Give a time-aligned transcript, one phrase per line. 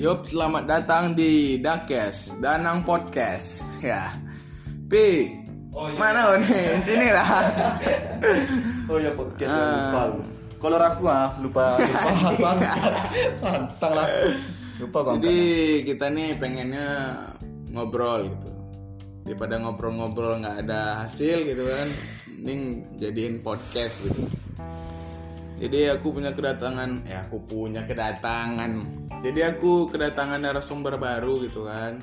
[0.00, 3.64] Yup, selamat datang di Dakes Danang Podcast.
[3.84, 4.16] Ya.
[4.88, 5.36] Pi,
[5.70, 5.94] Oh, iya.
[6.02, 6.66] mana nih?
[6.88, 7.28] Sini lah.
[8.90, 9.62] Oh ya podcast Ah.
[9.70, 10.20] lupa lu.
[10.58, 11.64] Kalau aku ah lupa
[12.26, 12.80] lupa angkat.
[13.44, 14.08] Pantang lah.
[14.82, 15.12] Lupa kok.
[15.22, 15.38] Jadi
[15.86, 16.88] kita nih pengennya
[17.70, 18.50] ngobrol gitu.
[19.22, 21.88] Daripada ngobrol-ngobrol nggak ada hasil gitu kan,
[22.34, 22.62] mending
[22.98, 24.26] jadiin podcast gitu.
[25.60, 28.80] Jadi aku punya kedatangan, ya aku punya kedatangan.
[29.20, 32.00] Jadi aku kedatangan narasumber baru gitu kan.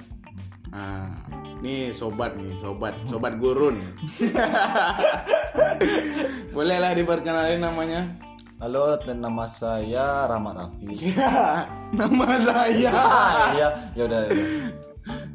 [0.69, 1.25] Nah,
[1.65, 3.73] ini sobat nih, sobat, sobat gurun.
[6.53, 8.05] Bolehlah diperkenalin namanya.
[8.61, 11.17] Halo, dan nama saya Rahmat Raffi.
[11.97, 12.93] Nama saya.
[13.57, 14.21] Iya, ya udah.
[14.21, 14.45] ya udah.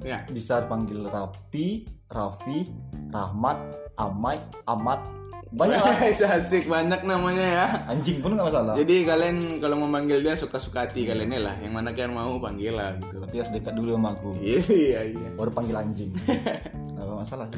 [0.03, 0.19] Ya.
[0.31, 2.71] Bisa panggil Rapi, Raffi,
[3.11, 3.59] Rahmat,
[3.99, 4.39] Amai,
[4.71, 5.22] Amat.
[5.53, 5.97] Banyak lah.
[6.41, 7.67] Asik banyak namanya ya.
[7.93, 8.73] Anjing pun nggak masalah.
[8.73, 11.61] Jadi kalian kalau mau manggil dia suka-suka hati kalian lah.
[11.61, 13.21] Yang mana kalian mau panggil lah gitu.
[13.21, 14.33] Tapi harus dekat dulu sama aku.
[14.41, 15.29] Iya iya iya.
[15.37, 16.11] Baru panggil anjing.
[16.97, 17.49] Nggak masalah.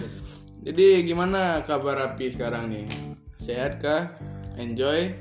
[0.65, 2.87] Jadi gimana kabar Rapi sekarang nih?
[3.39, 4.11] Sehat kah?
[4.59, 5.15] Enjoy?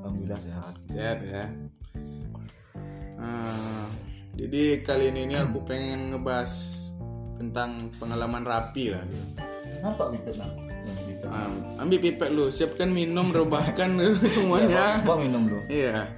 [0.00, 0.74] Alhamdulillah sehat.
[0.88, 1.44] Sehat ya.
[3.20, 3.88] Ah,
[4.36, 6.50] jadi kali ini nih aku pengen ngebahas
[7.36, 9.02] tentang pengalaman Rapi lah.
[9.08, 9.26] Gitu.
[9.82, 10.63] Nampak pipet nah.
[11.28, 11.48] Ah,
[11.80, 13.96] ambil pipet lu, siapkan minum, rebahkan
[14.34, 15.00] semuanya.
[15.04, 15.62] Bawa minum dulu.
[15.68, 16.08] Iya.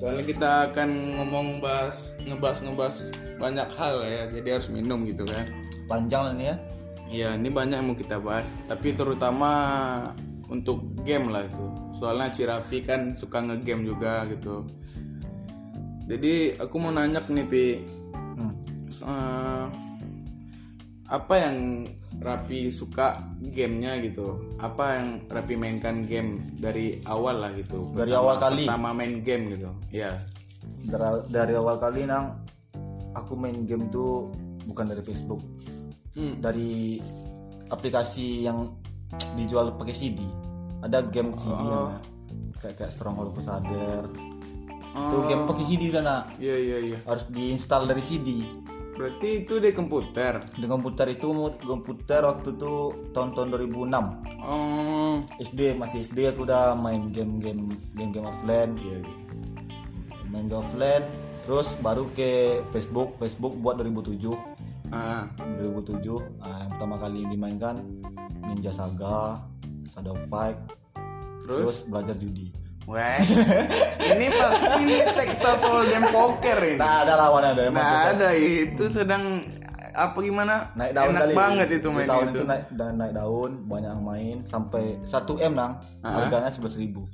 [0.00, 2.96] Soalnya kita akan ngomong bahas ngebahas ngebahas
[3.40, 5.44] banyak hal ya, jadi harus minum gitu kan.
[5.88, 6.56] Panjang lah ini ya.
[7.10, 9.50] Iya, ini banyak yang mau kita bahas, tapi terutama
[10.46, 11.64] untuk game lah itu.
[11.98, 14.62] Soalnya si Raffi kan suka ngegame juga gitu.
[16.06, 17.64] Jadi aku mau nanya nih Pi,
[18.38, 18.52] Hmm.
[18.90, 19.66] eh,
[21.10, 21.86] apa yang
[22.20, 24.36] Raffi suka gamenya gitu?
[24.56, 27.88] Apa yang Raffi mainkan game dari awal lah gitu?
[27.90, 28.62] Dari Pertama- awal kali?
[28.64, 30.12] Pertama main game gitu, ya.
[30.82, 32.36] dari, dari awal kali nang
[33.12, 34.28] aku main game tuh
[34.64, 35.40] bukan dari Facebook
[36.10, 36.36] Hmm.
[36.36, 37.00] dari
[37.66, 38.76] aplikasi yang
[39.34, 40.20] dijual pakai CD
[40.80, 41.88] ada game CD Oh.
[41.88, 41.98] ya,
[42.60, 44.04] kayak kayak Stronghold Crusader
[44.90, 45.06] Oh.
[45.06, 46.98] itu game pakai CD sana Iya iya iya.
[47.02, 48.44] harus diinstal dari CD
[49.00, 50.44] Berarti itu di komputer.
[50.60, 51.32] di komputer itu
[51.64, 52.72] komputer waktu itu
[53.10, 55.24] tahun-tahun 2006 Oh.
[55.40, 59.00] SD masih SD aku udah main game-game game-game offline Iya.
[59.00, 59.16] iya.
[60.28, 61.04] main game offline
[61.42, 64.36] terus baru ke Facebook Facebook buat 2007
[64.92, 65.32] Ah.
[65.56, 67.80] 2007 nah, yang pertama kali dimainkan
[68.44, 69.40] Ninja Saga
[69.88, 70.60] Shadow Fight
[71.40, 71.48] Terus?
[71.48, 72.52] terus belajar judi
[72.90, 73.28] Wes.
[74.04, 76.76] ini pasti ini Texas Hold'em Poker ini.
[76.76, 79.46] nah ada lawannya ada Nah, ada itu sedang
[79.90, 80.70] apa gimana?
[80.74, 82.30] naik daun Enak kali banget itu main tahun itu.
[82.32, 86.18] itu naik, dan naik daun banyak yang main sampai 1 m nang Ah.
[86.20, 87.06] harganya 11 ribu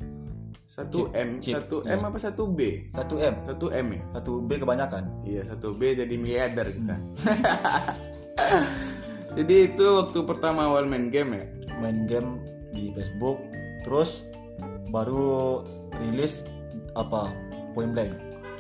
[0.67, 2.61] 1 M, 1 M apa 1 B?
[2.91, 4.03] 1 m 1 M ya?
[4.15, 6.97] 1 b kebanyakan Iya, 1 B jadi miliarder kita.
[6.97, 7.07] Hmm.
[9.39, 11.45] jadi itu waktu pertama awal main game ya?
[11.77, 12.41] main game
[12.73, 13.41] di Facebook
[13.83, 14.25] terus
[14.89, 15.63] baru
[15.97, 16.45] rilis
[16.93, 17.33] apa
[17.73, 18.13] Point Blank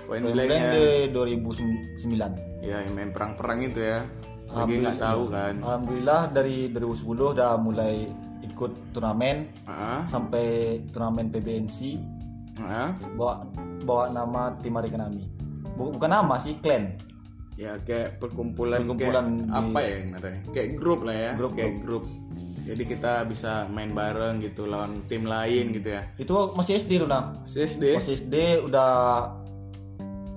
[0.04, 0.72] Point Point blank Blank ya.
[0.72, 4.02] di 2009 Ya, yang main perang-perang itu ya.
[4.46, 5.54] Lagi nggak tahu kan.
[5.58, 8.10] Alhamdulillah dari 2010 udah mulai
[8.40, 10.44] ikut turnamen Ah, sampai
[10.88, 11.98] turnamen PBNC
[12.58, 12.90] ah.
[13.14, 13.46] bawa
[13.82, 15.26] bawa nama tim Arikanami.
[15.74, 16.94] Bu- Bukan nama sih clan.
[17.54, 20.40] Ya kayak perkumpulan, Perkumpulan kayak di- apa ya namanya?
[20.50, 22.04] Kayak grup lah ya, Grup, kayak grup.
[22.66, 26.02] Jadi kita bisa main bareng gitu lawan tim lain gitu ya.
[26.18, 27.38] Itu masih SD tuh nah.
[27.46, 27.94] CSD.
[27.94, 28.90] Masih SD udah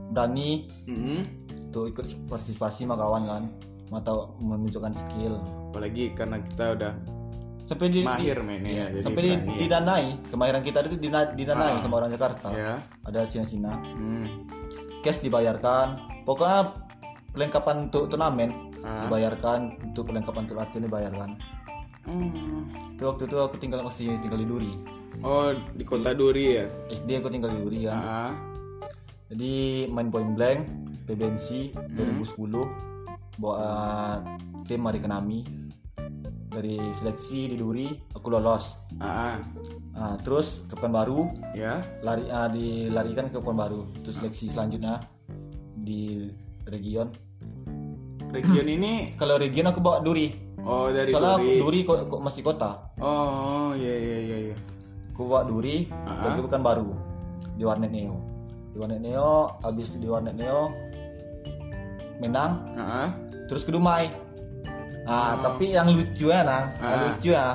[0.09, 1.22] berani Mm-mm.
[1.69, 3.44] tuh ikut partisipasi sama kawan kan.
[3.91, 5.41] Atau menunjukkan skill.
[5.69, 6.94] Apalagi karena kita udah
[7.66, 9.59] Sampai di, mahir mainnya ya, jadi sampai di, berani ya.
[9.61, 10.97] didanai kemahiran kita itu
[11.38, 11.81] didanai Ah.
[11.85, 12.50] sama orang Jakarta.
[12.50, 12.81] Ya.
[13.06, 13.73] Ada Cina-Cina.
[13.96, 14.25] Hmm.
[15.00, 16.75] cash dibayarkan pokoknya
[17.29, 19.06] perlengkapan untuk turnamen Ah.
[19.06, 21.29] dibayarkan untuk perlengkapan untuk latihan dibayarkan
[22.02, 22.72] Hmm.
[22.92, 24.74] itu waktu itu aku tinggal masih tinggal di Duri
[25.20, 26.66] Oh di kota Duri ya.
[26.88, 28.32] SD aku tinggal di Duri ya Ah.
[29.28, 29.53] jadi
[29.88, 30.64] main point blank
[31.06, 32.22] PBNC Hmm.
[32.22, 32.66] 2010
[33.35, 34.20] buat
[34.64, 35.40] tim Mari Kenami
[36.46, 39.38] dari seleksi di Duri aku lolos Ah.
[39.91, 41.84] nah, terus ke Pekanbaru Ya.
[42.00, 45.03] lari ah, dilarikan ke Pekanbaru terus seleksi selanjutnya
[45.76, 46.29] di
[46.66, 47.12] region
[48.29, 51.53] Region ini kalau region aku bawa Duri oh dari Soalnya Duri.
[51.59, 52.72] Duri kok, kok masih kota.
[52.97, 54.56] Oh iya iya iya iya.
[55.11, 56.32] Aku bawa Duri, Ah.
[56.32, 56.90] lagi bukan baru
[57.53, 58.17] di warnet Neo.
[58.72, 60.72] Di warnet Neo, habis di warnet Neo
[62.17, 63.11] menang, Ah.
[63.47, 64.11] terus ke Dumai.
[65.03, 67.03] Nah, tapi yang lucu ya, nah, yang Ah.
[67.08, 67.47] lucu ya.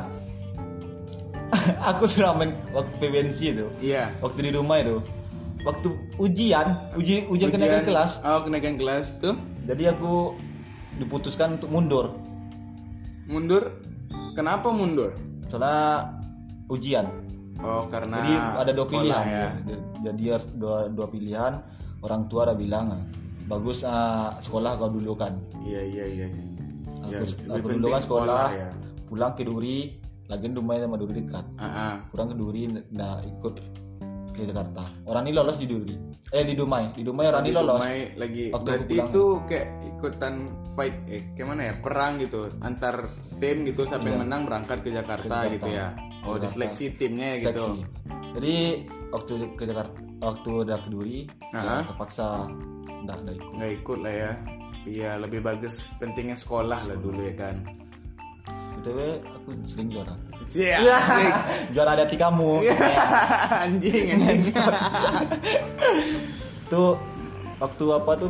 [1.87, 4.11] aku sudah main waktu PBNC itu, Iya.
[4.19, 4.99] waktu di Dumai itu.
[5.65, 9.33] waktu ujian uji ujian, kenaikan kelas Oh, kenaikan kelas tuh.
[9.65, 10.37] jadi aku
[11.01, 12.12] diputuskan untuk mundur
[13.26, 13.62] Mundur.
[14.35, 15.15] Kenapa mundur?
[15.44, 16.09] soalnya
[16.67, 17.06] ujian
[17.61, 19.49] Oh, karena jadi ada dua sekolah pilihan ya.
[20.03, 21.53] jadi harus dua dua pilihan
[22.00, 23.03] orang tua udah bilang "Ah,
[23.47, 26.43] bagus ah, sekolah kau dulu kan Iya, iya, iya sih.
[27.05, 27.31] Ya, aku,
[27.62, 28.69] penting dulu kan sekolah, ya.
[29.06, 31.94] pulang ke Duri lagi rumahnya sama Duri dekat Ah, ah.
[32.09, 33.55] kurang ke Duri nggak ikut
[34.32, 35.94] ke Jakarta orang ini lolos di Duri
[36.32, 39.67] eh di Dumai di Dumai orang ini Di lolos Dumai lagi Waktu berarti itu kayak
[39.87, 40.35] ikutan
[40.75, 42.50] fight eh gimana ya perang gitu.
[42.61, 44.19] Antar tim gitu sampai Iya.
[44.21, 45.55] menang berangkat ke Jakarta, Ke Jakarta.
[45.55, 45.87] gitu ya.
[46.21, 46.43] Oh Jakarta.
[46.44, 47.65] diseleksi timnya ya gitu
[48.35, 48.56] jadi
[49.09, 51.19] waktu ke Jakarta waktu udah ke Duri
[51.50, 51.79] Ah.
[51.81, 52.50] ya, terpaksa
[53.00, 53.53] nggak nggak ikut.
[53.53, 54.32] Nggak ikut lah ya.
[54.85, 57.56] Iya lebih bagus pentingnya sekolah lah dulu ya kan.
[58.75, 58.99] Btw
[59.32, 60.12] aku sering juara.
[60.47, 60.77] Iya,
[61.73, 62.61] juara ada di kamu
[63.65, 64.53] anjing anjing.
[66.67, 66.99] tuh
[67.56, 68.29] waktu apa tuh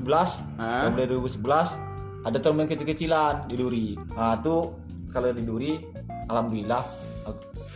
[0.00, 0.88] 2011 Hah?
[0.90, 4.74] mulai 2011 ada turnamen kecil-kecilan di Duri nah tuh
[5.10, 5.72] kalau di Duri
[6.28, 6.82] alhamdulillah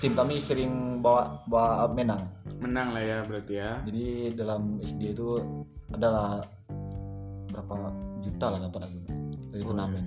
[0.00, 2.26] tim kami sering bawa bawa menang
[2.62, 3.82] Menang lah ya berarti ya.
[3.82, 5.42] jadi dalam SD itu
[5.90, 6.46] adalah
[7.50, 7.90] berapa
[8.22, 8.98] juta lah dapat aku
[9.52, 10.04] dari turnamen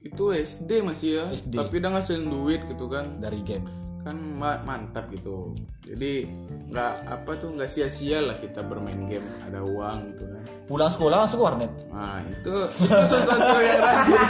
[0.00, 1.24] Itu SD masih ya.
[1.28, 1.60] SD.
[1.60, 3.20] Tapi udah ngasilin duit gitu kan.
[3.20, 3.60] dari game
[4.00, 5.52] Kan ma- mantap gitu.
[5.84, 6.24] Jadi
[6.70, 10.42] nggak apa tuh nggak sia-sia lah kita bermain game ada uang gitu kan.
[10.64, 14.20] pulang sekolah langsung ke warnet Nah itu itu sesuatu yang rajin.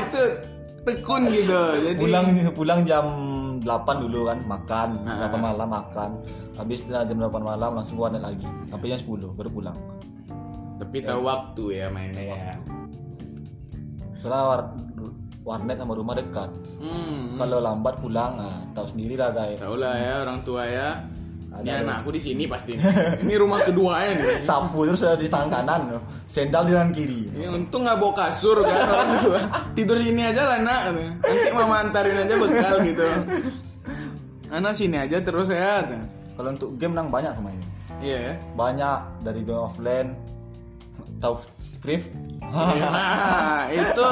[0.00, 0.22] itu
[0.82, 1.60] tekun gitu.
[1.84, 3.04] Jadi pulang pulang jam
[3.60, 3.68] 8
[4.00, 5.28] dulu kan makan Ah.
[5.28, 6.10] 8 malam makan
[6.54, 9.78] habis jam 8 malam langsung ke warnet lagi sampai jam 10 baru pulang
[10.76, 12.54] tapi tahu waktu ya mainnya ya.
[14.16, 14.76] soalnya war-
[15.46, 17.38] warnet sama rumah dekat Hmm.
[17.38, 20.88] kalau lambat pulang nah, tahu sendiri lah guys Tahu lah ya orang tua ya.
[21.56, 22.76] Ini Ada- anakku di sini pasti.
[23.16, 24.42] Ini rumah kedua ya nih.
[24.44, 25.80] sapu terus ada di tangan kanan
[26.26, 29.40] sendal di tangan kiri Ya, untung nggak bawa kasur kan orang tua.
[29.72, 30.80] Tidur sini aja lah nak.
[31.16, 33.08] Nanti mama antarin aja bekal gitu.
[34.48, 35.80] Anak sini aja terus ya.
[36.34, 37.56] kalau untuk game nang banyak pemain
[37.96, 38.32] Iya ya.
[38.52, 40.12] banyak dari game offline
[41.16, 41.40] tahu
[41.86, 44.08] Script Nah, itu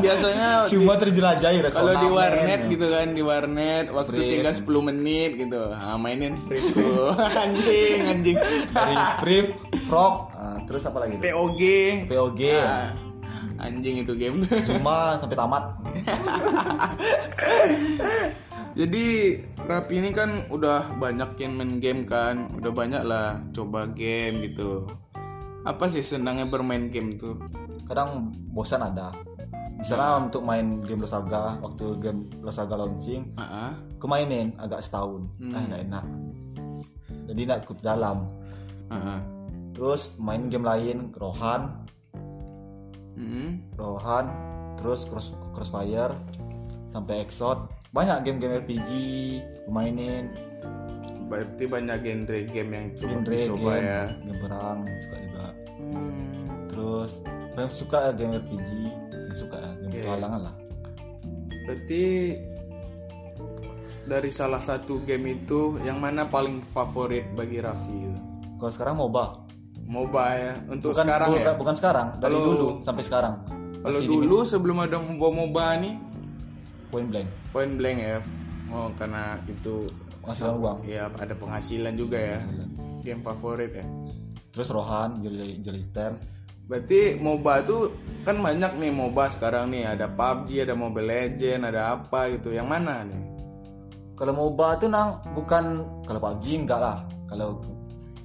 [0.00, 4.30] biasanya cuma terjelajahi kalau di warnet gitu kan di warnet waktu Free.
[4.38, 5.72] tinggal 10 menit gitu.
[5.72, 7.16] Nah, mainin free tuh.
[7.44, 8.36] anjing, anjing.
[8.76, 8.94] dari
[9.24, 9.42] Free
[9.88, 11.62] Frog nah, terus apa lagi POG.
[12.12, 12.92] POG Ah,
[13.60, 14.60] anjing itu game tuh.
[14.68, 15.64] cuma sampai tamat
[18.78, 19.34] Jadi
[19.66, 24.86] Rapi ini kan udah banyak yang main game kan, udah banyak lah coba game gitu.
[25.66, 27.38] Apa sih senangnya bermain game tuh?
[27.88, 29.16] kadang bosan ada.
[29.80, 35.24] Misalnya untuk main game Losaga waktu game Losaga launching Ah, aku mainin agak setahun.
[35.40, 35.56] Hmm.
[35.56, 36.04] ah enak.
[37.32, 38.28] Jadi nggak ikut dalam.
[38.92, 39.20] Ah, ah.
[39.72, 41.88] terus main game lain Rohan.
[43.18, 43.74] Mm.
[43.74, 44.30] Rohan
[44.78, 46.14] terus Cross Crossfire
[46.94, 48.90] sampai Exot banyak game-game RPG
[49.66, 50.30] mainin
[51.28, 54.02] Berarti banyak genre game yang coba genre dicoba game, ya.
[54.18, 55.46] game perang suka juga
[55.78, 56.66] Hmm.
[56.66, 57.10] terus
[57.52, 58.70] paling suka ya game RPG
[59.08, 59.98] yang suka ya game Oke.
[60.00, 60.54] petualangan lah
[61.60, 62.04] Berarti
[64.04, 68.08] dari salah satu game itu yang mana paling favorit bagi Raffi?
[68.56, 69.26] kalau sekarang MOBA
[69.84, 70.52] MOBA ya.
[70.66, 71.52] Untuk bukan sekarang bukan, ya.
[71.54, 73.34] bukan sekarang dari Kalau- dulu sampai sekarang
[73.78, 75.94] Kalau Masih di dulu sebelum ada MOBA MOBA nih
[76.88, 78.18] point blank point blank ya.
[78.68, 79.86] Oh, karena itu
[80.28, 82.38] penghasilan uang ya ada penghasilan juga ya.
[83.00, 83.86] Game favorit ya.
[84.52, 86.12] terus Rohan Jeli Jeliter
[86.68, 87.96] Berarti MOBA tuh
[88.28, 92.52] kan banyak nih MOBA sekarang nih, ada PUBG, ada Mobile Legend, ada apa gitu.
[92.52, 93.28] Yang mana nih?
[94.18, 97.62] kalau MOBA tuh nang bukan kalau PUBG enggak lah kalau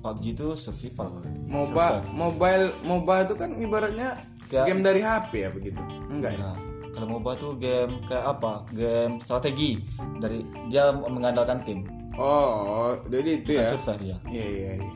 [0.02, 4.10] PUBG itu survival MOBA, mobile, MOBA itu kan ibaratnya
[4.50, 5.82] Kayak- game dari HP ya begitu.
[6.10, 6.42] Enggak ya?
[6.42, 6.58] Enggak.
[7.04, 9.84] Kalau MOBA tuh game kayak apa game strategi
[10.18, 11.84] dari dia mengandalkan tim
[12.14, 13.68] Oh, jadi itu ya.
[13.68, 14.92] survival ya Iya, iya, iya.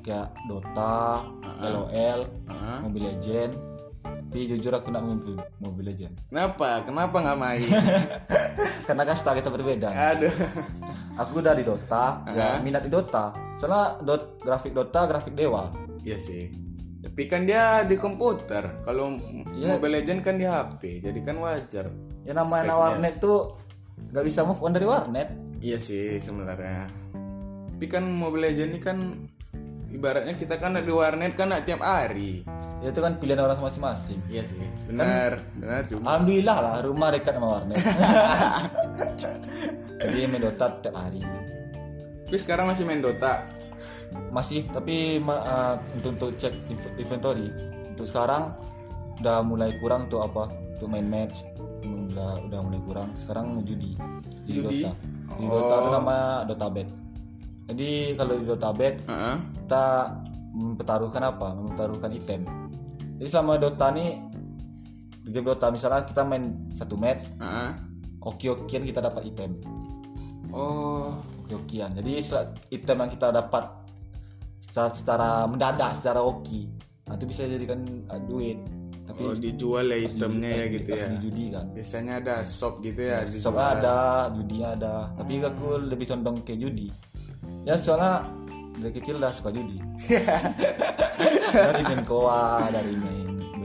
[0.00, 1.22] kayak Dota,
[1.62, 2.80] LOL, Hah?
[2.80, 3.52] Mobile Legend.
[4.26, 6.14] Tapi jujur aku nak main Mobile- Mobile Legend.
[6.26, 6.82] Kenapa?
[6.82, 7.68] Kenapa nggak main?
[8.88, 9.88] Karena kan style kita berbeda.
[9.92, 10.32] Aduh.
[11.16, 13.30] Aku udah di Dota, ya minat di Dota.
[13.54, 15.70] Soalnya dot, grafik Dota, grafik dewa.
[16.00, 16.50] Iya sih.
[17.04, 18.80] Tapi kan dia di komputer.
[18.80, 19.12] Kalau
[19.54, 19.76] Iya.
[19.76, 21.04] Mobile Legend kan di HP.
[21.04, 21.92] Jadi kan wajar.
[22.24, 23.60] Ya namanya anak warnet tuh
[24.10, 25.28] nggak bisa move on dari warnet.
[25.60, 26.88] Iya sih sebenarnya.
[27.70, 28.98] Tapi kan Mobile Legend ini kan
[29.92, 32.42] ibaratnya kita kan di warnet kan tiap hari.
[32.82, 34.20] Ya itu kan pilihan orang masing-masing.
[34.28, 34.60] Iya sih.
[34.90, 36.04] Benar, benar cuma.
[36.04, 37.78] Alhamdulillah lah rumah dekat sama warnet.
[40.04, 41.22] Jadi main Dota tiap hari.
[42.28, 43.44] Tapi sekarang masih main Dota.
[44.30, 47.48] Masih tapi uh, untuk untuk cek inv- inventory
[47.90, 48.54] untuk sekarang
[49.18, 51.46] udah mulai kurang untuk apa untuk main match
[51.84, 53.94] udah udah mulai kurang sekarang judi
[54.44, 54.82] di Judi?
[54.82, 54.92] Dota
[55.34, 55.50] di Oh.
[55.50, 56.88] Dota itu nama Dota Bet
[57.64, 59.36] jadi kalau di Dota Bet Heeh.
[59.64, 59.84] kita
[60.52, 62.42] mempertaruhkan apa mempertaruhkan item
[63.18, 64.20] jadi selama Dota nih
[65.24, 67.70] di game Dota misalnya kita main satu match Heeh.
[68.20, 69.58] oke-okean kita dapat item
[70.54, 72.10] Oh, oke-okean jadi
[72.72, 73.64] item yang kita dapat
[74.64, 76.60] secara, secara mendadak secara oke
[77.06, 78.58] nah, itu bisa jadikan uh, duit
[79.04, 81.06] tapi oh dijual ya itemnya ya gitu ya.
[81.12, 83.52] di judi kan Biasanya ada shop gitu ya dijual.
[83.52, 84.94] Shop ada, judinya ada.
[85.12, 86.88] Tapi aku lebih condong ke judi.
[87.68, 88.24] Ya soalnya
[88.80, 89.76] dari kecil udah suka judi.
[91.68, 93.23] dari main koa, dari main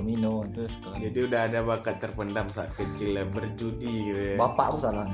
[0.10, 4.36] domino, terus kalau Jadi udah ada bakat terpendam saat kecil ya berjudi gitu ya.
[4.42, 5.06] bapak aku salah.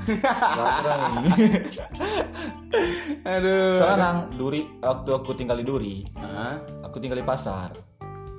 [3.36, 3.76] Aduh.
[3.76, 6.56] Soalnya nang duri waktu aku tinggal di duri, Hah?
[6.80, 7.76] aku tinggal di pasar.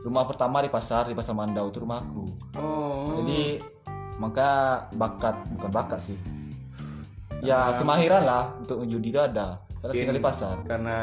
[0.02, 2.26] Rumah pertama di pasar, di pasar Mandau itu rumahku.
[2.58, 3.22] Oh.
[3.22, 3.62] Jadi
[4.18, 6.18] maka bakat bukan bakat sih.
[7.46, 9.62] Ya kemahiran lah untuk judi itu ada.
[9.78, 10.56] Karena Mungkin tinggal di pasar.
[10.66, 10.96] Karena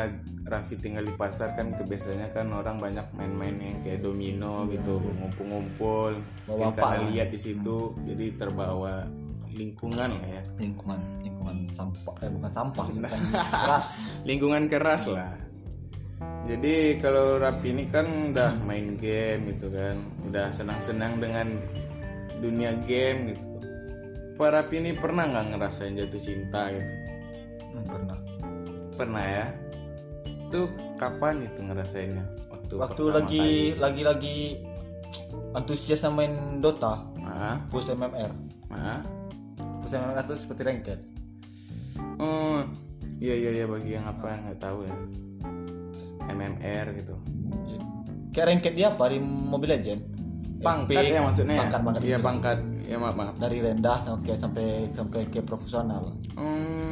[0.45, 6.21] Raffi tinggal di pasar kan kebiasaannya kan orang banyak main-main yang kayak domino gitu, ngumpul-ngumpul.
[6.51, 9.09] Mungkin karena lihat di situ jadi terbawa
[9.55, 10.43] lingkungan lah ya.
[10.59, 13.23] lingkungan lingkungan sampah eh bukan sampah bukan
[13.63, 13.87] keras
[14.27, 15.39] Lingkungan keras lah.
[16.45, 18.05] Jadi kalau Raffi ini kan
[18.35, 19.97] udah main game gitu kan,
[20.29, 21.57] udah senang-senang dengan
[22.43, 23.47] dunia game gitu.
[24.37, 26.93] Pak Raffi ini pernah nggak ngerasain jatuh cinta gitu?
[27.73, 28.24] Hmm, pernah
[28.95, 29.47] Pernah ya?
[30.49, 32.25] Itu kapan itu ngerasainnya?
[32.49, 33.45] Waktu, waktu lagi
[33.77, 34.37] lagi lagi
[35.53, 37.25] antusias sama main Dota kali.
[37.25, 37.57] Hah?
[37.69, 38.31] push MMR
[38.69, 39.01] Hah?
[39.81, 40.99] push MMR itu seperti ranked
[42.17, 42.63] Oh,
[43.19, 44.97] iya iya iya bagi yang apa nggak tahu ya.
[46.27, 47.15] MMR gitu.
[48.31, 50.03] kayak ranked dia apa di Mobile Legend
[50.59, 51.59] Pangkat Epic, ya maksudnya.
[51.61, 52.25] pangkat pangkat Iya gitu.
[52.25, 52.59] pangkat.
[52.85, 53.35] Ya maaf maaf.
[53.37, 56.84] dari rendah sampai sampai sampai ke profesional Hmm.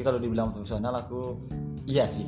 [0.00, 1.36] Tapi kalau dibilang profesional aku
[1.84, 2.24] iya sih.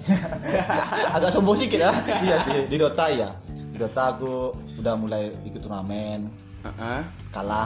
[1.17, 2.69] Agak sombong sedikit ya iya sih.
[2.69, 6.21] Di Dota ya di Dota aku udah mulai ikut turnamen.
[6.61, 7.01] Heeh.
[7.33, 7.65] kalah.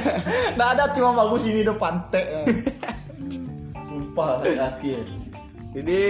[0.54, 2.28] Nggak ada tim yang bagus ini depan teh
[3.82, 5.00] sumpah hati
[5.72, 6.00] Jadi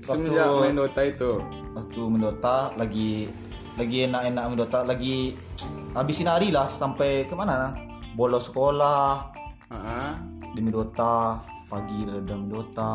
[0.00, 1.32] Waktu- semenjak main Dota itu.
[1.76, 3.28] waktu mendota lagi
[3.76, 5.36] lagi enak-enak mendota lagi
[5.92, 7.74] habisin hari lah sampai ke mana nang
[8.16, 9.28] bolos sekolah.
[9.68, 10.10] Heeh.
[10.56, 11.36] demi Dota
[11.68, 12.94] pagi udah Dota.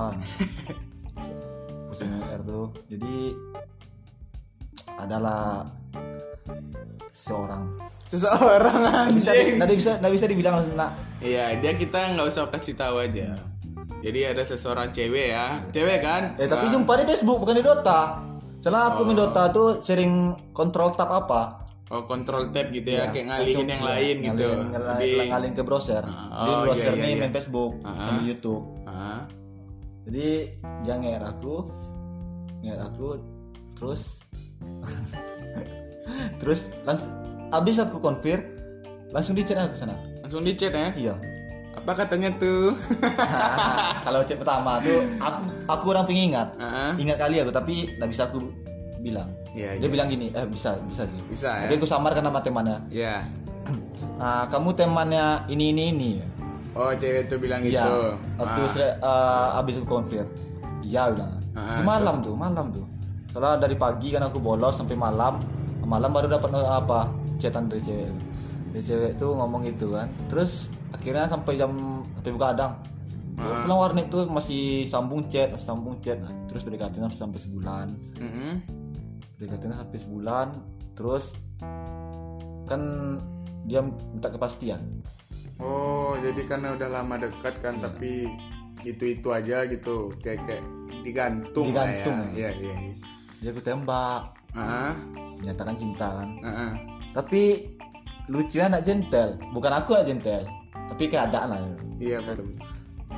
[1.88, 2.68] Pusing R tuh.
[2.90, 3.38] Jadi
[4.98, 5.70] adalah
[7.14, 7.78] seorang.
[8.10, 9.58] Seseorang Nggak bisa anjing.
[9.58, 10.92] nggak bisa nggak bisa dibilang nak.
[11.24, 13.38] Iya, dia kita nggak usah kasih tahu aja.
[14.04, 16.36] Jadi ada seseorang cewek ya, cewek kan?
[16.36, 18.20] eh tapi Nah, jumpa di Facebook bukan di Dota.
[18.60, 21.63] Soalnya aku main Dota tuh sering kontrol tab apa
[21.94, 24.34] Oh control tab gitu ya, Iya, kayak ngalihin yang iya, lain gitu.
[24.50, 27.22] ngalihin- ngala- Di, ngalihin ke browser Ah, di oh, browser iya, iya, nih iya.
[27.22, 27.94] main Facebook Ah.
[28.02, 29.22] sama YouTube Hah?
[30.04, 30.30] jadi
[30.82, 31.56] dia nger aku
[32.60, 33.08] nger aku
[33.74, 34.02] terus
[36.42, 37.14] terus langsung
[37.52, 38.42] abis aku konfir
[39.10, 40.90] langsung di chat aku sana langsung di chat ya.
[40.94, 41.16] iya
[41.74, 42.78] Apa katanya tuh?
[44.06, 46.92] kalau chat pertama tuh aku aku orang pengingat Heeh.
[47.00, 48.50] ingat kali aku tapi nggak bisa aku
[49.04, 49.92] bilang Iya, dia iya.
[49.92, 51.68] bilang gini eh bisa bisa sih Bisa ya.
[51.68, 53.28] tapi aku samarkan nama temannya Iya.
[54.24, 56.12] ah kamu temannya ini ini ini
[56.74, 57.98] Oh cewek tuh bilang Iya, gitu.
[58.40, 58.70] waktu Ah.
[58.74, 60.26] sudah eh, abis aku konfir.
[60.82, 61.38] Iya bilang.
[61.54, 62.82] Ah, Itu malam tuh, malam tuh.
[63.30, 65.38] Soalnya dari pagi kan aku bolos sampai malam.
[65.86, 67.14] Malam baru dapat eh, apa?
[67.38, 68.10] Chatan dari cewek.
[68.74, 70.10] Dari cewek tuh ngomong gitu kan.
[70.34, 71.78] Terus akhirnya sampai jam
[72.18, 72.74] sampai begadang.
[73.38, 73.62] Ah.
[73.62, 76.18] Pulang warnet tuh masih sambung chat, masih sambung chat.
[76.18, 77.88] Nah, terus berdekatan sampai sebulan.
[79.46, 79.52] Mm-mm.
[79.54, 80.48] Berdekatan sampai sebulan.
[80.94, 81.26] Terus
[82.66, 82.82] kan
[83.64, 84.82] dia minta kepastian.
[85.58, 88.28] Oh jadi karena udah lama dekat kan, tapi
[88.82, 90.64] itu itu aja gitu, kayak kayak
[91.02, 92.18] digantung, lah Digantung.
[92.32, 92.34] ya.
[92.34, 92.76] Iya iya.
[92.82, 92.94] iya.
[93.40, 94.22] Dia aku tembak,
[94.54, 94.94] Ah,
[95.36, 96.30] menyatakan cinta kan.
[96.42, 96.74] ah.
[97.12, 97.74] tapi
[98.26, 100.46] lucunya anak jentel bukan aku anak jentel
[100.88, 101.60] tapi keadaan lah
[101.96, 102.54] Iya betul.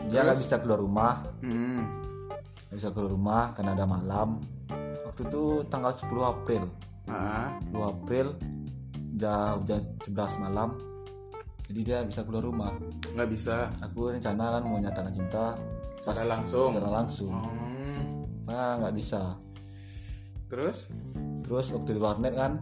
[0.08, 1.92] dia nggak bisa keluar rumah Hmm.
[2.68, 4.40] bisa keluar rumah karena ada malam
[5.16, 6.64] waktu itu tanggal 10 April.
[7.08, 8.28] Ah, 10 April
[9.16, 10.76] jam jam 11 malam.
[11.72, 12.76] Jadi dia bisa keluar rumah.
[13.16, 13.72] Nggak bisa?
[13.80, 15.56] Aku rencana kan mau nyatakan cinta.
[16.04, 16.76] Secara langsung.
[16.76, 17.32] secara langsung.
[17.32, 18.04] Hmm.
[18.44, 19.40] nah nggak bisa.
[20.52, 20.92] Terus?
[21.48, 22.60] terus waktu di warnet kan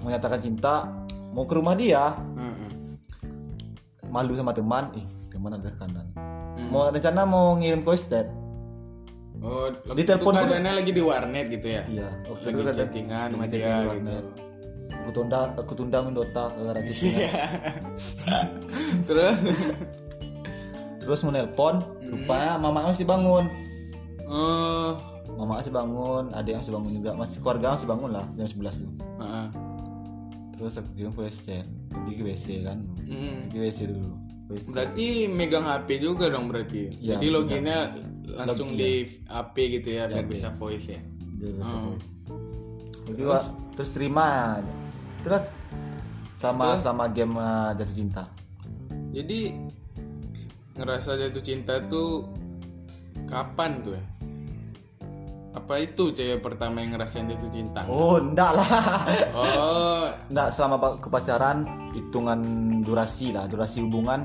[0.00, 0.88] mau nyatakan cinta
[1.36, 2.16] mau ke rumah dia.
[2.40, 2.96] Mm-mm.
[4.08, 6.08] malu sama teman ih teman ada kanan.
[6.56, 6.72] Hmm.
[6.72, 8.32] mau rencana mau ngirim chat
[9.42, 11.82] Oh, Di telepon pun- lagi di warnet gitu ya?
[11.84, 14.14] iya waktu Lagi itu chattingan sama dia gitu.
[14.92, 16.78] aku tunda aku tunda main Dota gara-gara.
[16.80, 17.32] Iya.
[19.08, 19.38] Terus?
[20.98, 22.14] terus mau nelpon Hmm.
[22.14, 23.50] rupanya mama masih bangun
[24.24, 24.94] Oh,
[25.34, 28.90] mama masih bangun adik masih bangun juga masih keluarga masih bangun lah jam 11 tuh
[29.18, 29.48] ah.
[30.52, 33.36] terus aku kirim voice chat pergi ke WC kan Hmm.
[33.44, 34.14] pergi ke WC dulu
[34.66, 36.92] Berarti megang HP juga dong berarti.
[36.94, 37.78] Iya, Jadi loginnya
[38.32, 38.92] langsung Log- di
[39.24, 41.00] HP gitu ya, biar bisa voice ya.
[41.34, 41.82] dia voice Oh.
[41.90, 42.10] voice.
[43.02, 43.42] Jadi Wak,
[43.74, 44.26] terus terima
[45.20, 45.42] terus?
[46.38, 48.22] sama selama game uh, jatuh cinta.
[49.10, 49.54] Jadi
[50.74, 52.26] ngerasa jatuh cinta tuh
[53.24, 54.04] kapan tuh ya?
[55.52, 57.84] Apa itu cewek pertama yang ngerasain jatuh cinta?
[57.84, 58.68] oh enggak lah
[59.32, 61.58] Oh, enggak selama pa- kepacaran
[61.92, 62.40] hitungan
[62.80, 64.24] durasi lah durasi hubungan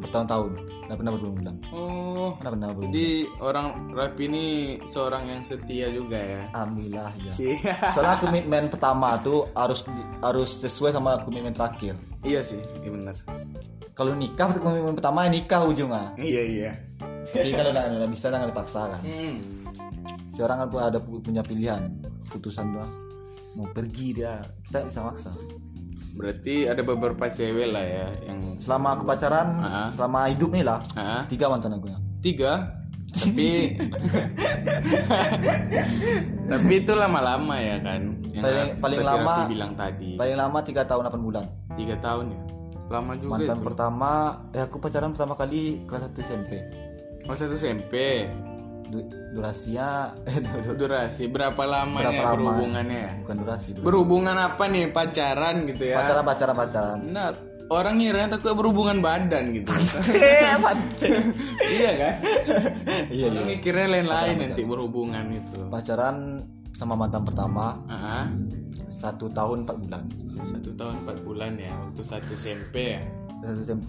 [0.00, 0.50] bertahun-tahun
[0.82, 2.30] nggak pernah berbulan-bulan oh.
[2.36, 4.44] nggak pernah berbulan Jadi orang Rapi ini
[4.86, 6.42] seorang yang setia juga ya.
[6.52, 7.54] alhamdulillah ya Sih.
[7.94, 9.86] soalnya komitmen pertama tuh harus
[10.20, 13.14] harus sesuai sama komitmen terakhir iya sih, iya benar.
[13.92, 16.72] kalau nikah komitmen pertama nikah ujungnya Iya iya.
[17.24, 19.02] Tapi kalau nggak nggak bisa jangan dipaksa kan?
[19.02, 19.36] Hmm.
[20.28, 21.82] seorang kan ada pu- punya pilihan
[22.26, 22.92] putusan doang.
[23.52, 25.30] Mau pergi dia kita bisa maksa.
[26.12, 29.88] Berarti ada beberapa cewek lah ya yang selama aku pacaran Ah.
[29.88, 31.98] selama hidup nih lah ah, tiga mantan aku ya.
[32.20, 32.52] Tiga?
[33.12, 33.76] Tapi
[36.48, 38.00] tapi itu lama-lama ya kan
[38.30, 40.16] yang Paling- paling lama- bilang tadi.
[40.16, 41.44] paling lama tiga tahun 8 bulan.
[41.74, 42.40] Tiga tahun ya?
[42.90, 43.64] Lama juga mantan itu.
[43.64, 44.10] pertama
[44.50, 46.50] eh aku pacaran pertama kali kelas 1 SMP
[47.24, 48.26] oh satu SMP
[48.84, 52.36] Du- durasinya eh du- du- durasi berapa lamanya Berapa lama?
[52.36, 53.24] berhubungannya?
[53.24, 53.84] Bukan durasi durasi.
[53.84, 54.92] berhubungan apa nih?
[54.92, 55.96] Pacaran gitu ya?
[55.96, 56.98] Pacaran pacaran pacaran.
[57.08, 57.28] Nah
[57.72, 59.72] orang ngira takut berhubungan badan gitu.
[61.72, 62.14] Iya kan?
[63.16, 63.48] Iya orang iya.
[63.48, 65.58] mikirnya lain-lain nanti berhubungan itu.
[65.68, 66.44] Pacaran
[66.76, 67.80] sama mantan pertama.
[67.88, 68.28] Ah
[68.92, 70.02] satu tahun empat bulan.
[70.44, 73.02] Satu tahun empat bulan ya waktu satu SMP ya?
[73.40, 73.88] Satu SMP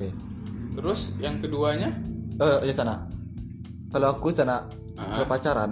[0.74, 1.92] terus yang keduanya?
[2.34, 3.04] Eh ya sana
[3.94, 5.10] kalau aku sana Ah.
[5.14, 5.72] kalau pacaran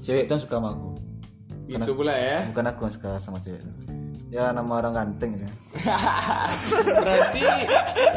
[0.00, 0.90] cewek itu yang suka sama aku.
[1.66, 2.46] Itu pula ya?
[2.48, 3.62] bukan aku yang suka sama cewek
[4.26, 5.46] ya nama orang ganteng ya
[6.98, 7.42] berarti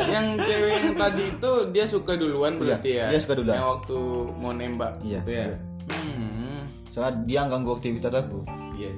[0.09, 3.07] yang cewek yang tadi itu dia suka duluan berarti Iya, ya?
[3.13, 3.55] dia suka duluan.
[3.55, 3.97] yang waktu
[4.35, 5.45] mau nembak Iya, gitu ya?
[5.45, 5.57] iya.
[5.87, 8.41] hmm, soalnya dia ganggu aktivitas aku.
[8.73, 8.91] Iya.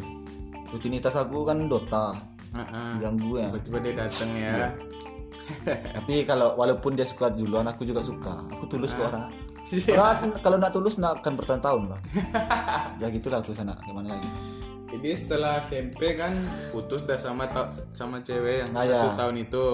[0.69, 2.15] Rutinitas aku kan Dota.
[2.51, 2.95] Ah.
[2.97, 3.47] ganggu ya.
[3.53, 4.51] Tiba-tiba dia datang Iya.
[4.53, 4.69] ya
[5.93, 8.39] tapi kalau walaupun dia suka duluan aku juga suka.
[8.49, 9.27] Aku tulus ke orang.
[9.27, 9.40] Iya.
[9.89, 11.99] Orang kalau nak tulus nak akan bertahun-tahun lah.
[12.97, 14.29] Ya gitulah aku sana gimana lagi?
[14.91, 16.35] Jadi setelah SMP kan
[16.69, 17.47] putus dah sama
[17.91, 19.15] sama cewek yang Nah, satu ya.
[19.15, 19.65] tahun itu.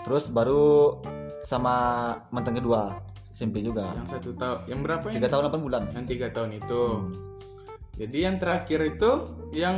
[0.00, 0.96] Terus baru
[1.44, 1.74] sama
[2.28, 2.96] mantan kedua
[3.30, 3.92] SMP juga.
[3.94, 5.82] Yang satu tahun yang berapa ya tiga tahun delapan bulan.
[5.92, 6.82] Yang tiga tahun itu.
[6.88, 7.12] Hmm.
[7.92, 9.10] jadi yang terakhir itu
[9.52, 9.76] yang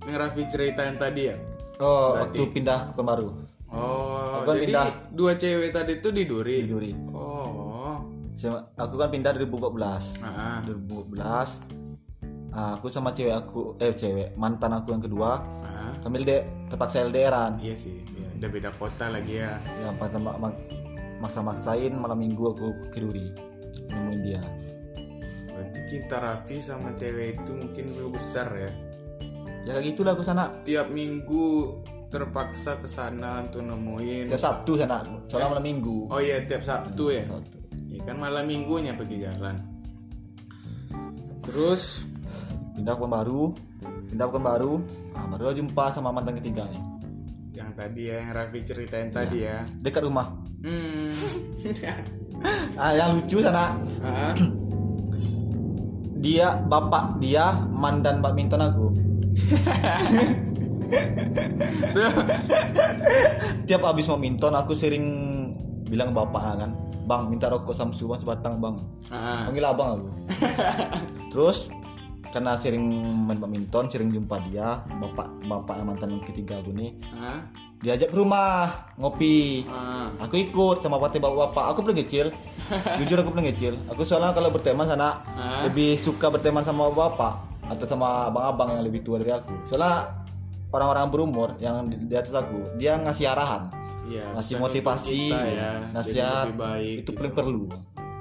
[0.00, 1.36] yang Raffi ceritain tadi ya?
[1.76, 3.34] Oh waktu pindah ke baru
[3.66, 4.86] oh Aku kan jadi pindah.
[5.10, 6.62] dua cewek tadi itu di Duri?
[6.62, 6.90] Di Duri
[8.44, 11.64] Sama- aku kan pindah 2014 nah 2014
[12.52, 17.00] ah, aku sama cewek aku eh cewek mantan aku yang kedua nah sambil de terpaksa
[17.02, 19.56] LDRan iya sih ya, udah beda kota lagi ya.
[19.80, 20.60] Yang pada mak- mak-
[21.16, 23.32] maksa-maksain malam minggu aku ke Duri
[23.88, 24.42] nemuin dia.
[25.48, 28.70] Berarti cinta Raffi sama cewek itu mungkin belum besar ya?
[29.64, 30.52] Ya kayak gitulah aku sana.
[30.62, 31.80] Tiap minggu
[32.12, 34.28] terpaksa ke sana untuk nemuin.
[34.28, 36.12] Tiap Sabtu sana soalnya malam minggu.
[36.12, 37.24] Oh iya tiap Sabtu ya?
[37.24, 37.63] Sabtu.
[37.94, 39.62] Ya kan malam minggunya pergi jalan.
[41.46, 42.02] Terus?
[42.74, 43.54] Pindah ke baru.
[44.10, 44.82] Pindah ke baru.
[45.14, 46.82] Nah, baru jumpa sama mantan ketiga nih.
[47.54, 49.62] Yang tadi ya yang Raffi ceritain tadi ya.
[49.78, 50.34] Dekat rumah.
[50.66, 51.14] Hmm.
[52.74, 53.78] Ah yang lucu sana.
[54.02, 54.34] Ah,
[56.18, 58.90] dia bapak dia mandan badminton aku.
[63.70, 65.06] Tiap habis mau minton aku sering
[65.86, 66.74] bilang bapak kan
[67.04, 68.76] bang minta rokok Samsu bang sebatang bang.
[69.12, 70.08] Ah, panggil abang aku.
[71.32, 71.68] Terus
[72.34, 72.82] karena sering
[73.30, 77.46] main badminton sering jumpa dia bapak bapak mantan ketiga aku nih ah,
[77.78, 79.62] diajak ke rumah ngopi.
[79.70, 80.10] Ah.
[80.18, 82.26] aku ikut sama partai bapak-bapak aku belum kecil.
[82.98, 83.78] Jujur aku belum kecil.
[83.92, 85.68] Aku soalnya kalau berteman sana Hah?
[85.68, 89.52] lebih suka berteman sama bapak atau sama abang-abang yang lebih tua dari aku.
[89.68, 90.24] Soalnya
[90.74, 95.70] orang-orang berumur yang di, di atas aku dia ngasih arahan Iya, ngasih motivasi kita ya,
[95.90, 97.16] nasihat baik itu gitu.
[97.16, 97.64] paling perlu.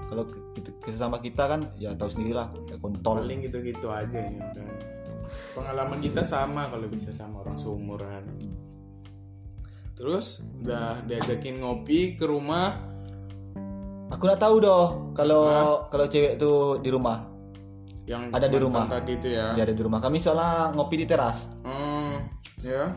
[0.07, 0.43] Kalau ke-
[0.79, 3.19] ke- sama kita kan ya tahu sendirilah ya kontol.
[3.19, 4.67] Paling gitu-gitu aja ya kan.
[5.55, 8.23] Pengalaman kita sama kalau bisa sama orang seumuran.
[9.93, 12.75] Terus udah diajakin ngopi ke rumah.
[14.11, 17.25] Aku nggak tahu doh kalau kalau cewek tuh di rumah.
[18.03, 18.85] Yang Ada di rumah.
[18.91, 19.55] tadi itu ya.
[19.55, 19.99] dia ada di rumah.
[20.03, 21.47] Kami soalnya ngopi di teras.
[21.63, 22.19] Hmm,
[22.59, 22.91] ya.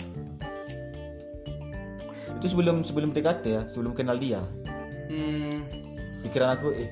[2.37, 4.45] Itu sebelum sebelum PDKT ya sebelum kenal dia.
[5.09, 5.65] Hmm,
[6.21, 6.89] pikiran aku eh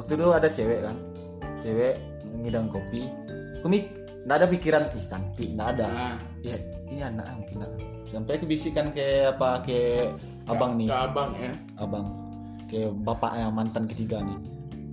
[0.00, 0.96] waktu itu ada cewek kan?
[1.60, 2.00] Cewek
[2.40, 3.06] ngidang kopi.
[3.60, 3.92] Aku mik
[4.24, 5.86] nggak ada pikiran ih cantik nggak ada.
[5.88, 6.56] Nah, ya
[6.88, 7.72] ini anak mungkin nggak.
[8.08, 10.08] sampai aku bisikan ke apa ke
[10.48, 10.88] abang nih.
[10.88, 11.52] ke abang ya.
[11.76, 12.06] abang.
[12.68, 14.38] Ke bapaknya mantan ketiga nih.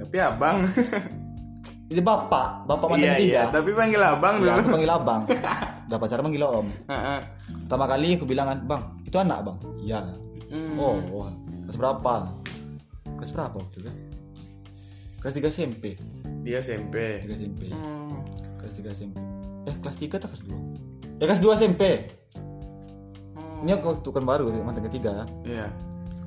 [0.03, 0.57] Tapi abang.
[1.85, 3.43] ini bapak bapak mantan iya ketiga iya.
[3.49, 4.49] Tapi panggil abang Ya, dulu.
[4.55, 5.21] aku panggil abang.
[5.87, 6.67] Udah pacaran manggil om.
[7.61, 9.99] Pertama kali aku bilang kan bang itu anak bang iya.
[10.45, 10.75] Hmm.
[10.75, 11.29] oh, oh
[11.63, 12.13] kelas berapa?
[13.15, 13.91] Kelas berapa waktu itu?
[15.17, 15.83] Kelas 3 SMP
[16.41, 17.21] Dia SMP.
[17.21, 18.21] 3 SMP Hmm.
[18.57, 19.17] kelas 3 SMP
[19.63, 21.81] eh kelas 3 atau kelas 2 eh kelas 2 SMP
[23.57, 25.25] ini aku waktu kan baru mantan ketiga.
[25.41, 25.67] Ya Iya.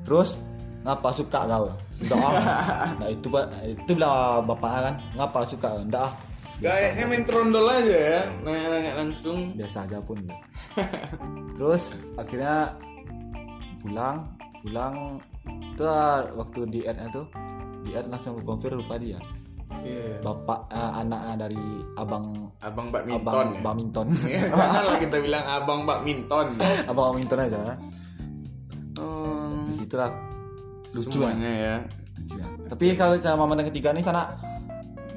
[0.03, 0.43] terus
[0.89, 1.69] ngapa suka kau
[2.01, 2.33] enggak ah
[2.99, 6.15] nah itu pak itu bilang bapak kan ngapa suka enggak ah
[6.59, 8.21] Kayaknya main trondol aja ya.
[8.43, 9.55] Nanya-nanya langsung.
[9.55, 10.19] biasa aja pun
[11.61, 12.75] terus akhirnya
[13.79, 14.27] pulang
[14.59, 17.31] pulang itu ah, waktu di ad tuh
[17.85, 19.21] di ad langsung aku confirm lupa dia
[19.79, 20.19] Iya.
[20.19, 21.63] bapak eh, anak dari
[21.95, 23.47] abang Abang abang badminton.
[23.47, 23.61] ya?
[23.63, 24.07] badminton
[24.51, 26.47] janganlah kita bilang abang badminton.
[26.91, 27.63] abang badminton aja
[29.63, 30.11] di situ lah
[30.91, 31.77] lucu semuanya ya.
[32.33, 32.51] lah.
[32.69, 34.33] tapi kalau sama mantan ketiga nih sana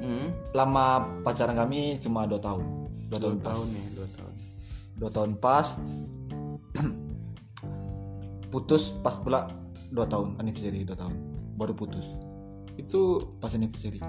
[0.02, 0.34] Hmm.
[0.50, 0.86] lama
[1.22, 2.66] pacaran kami cuma dua tahun
[3.06, 4.32] dua Dua tahun pas tahun ya, dua tahun.
[4.98, 5.66] dua tahun pas
[8.50, 9.46] putus pas pula
[9.88, 11.14] dua tahun anniversary dua tahun
[11.54, 12.04] baru putus
[12.74, 14.00] Itu pas anniversary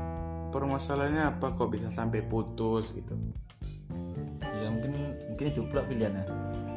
[0.50, 3.14] permasalahannya apa kok bisa sampai putus gitu?
[4.56, 4.96] ya mungkin
[5.28, 6.24] mungkin itu pula pilihannya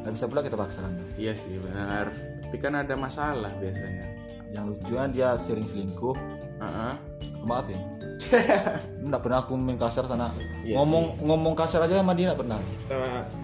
[0.03, 2.11] nggak bisa pula kita paksakan Iya sih benar.
[2.43, 4.13] Tapi kan ada masalah biasanya.
[4.49, 6.15] Yang lucunya dia sering selingkuh
[6.57, 6.93] Heeh.
[7.33, 7.79] aku maaf ya
[9.05, 12.57] nggak pernah aku main kasar sana Iya ngomong ngomong kasar aja sama dia nggak pernah
[12.57, 12.97] Kita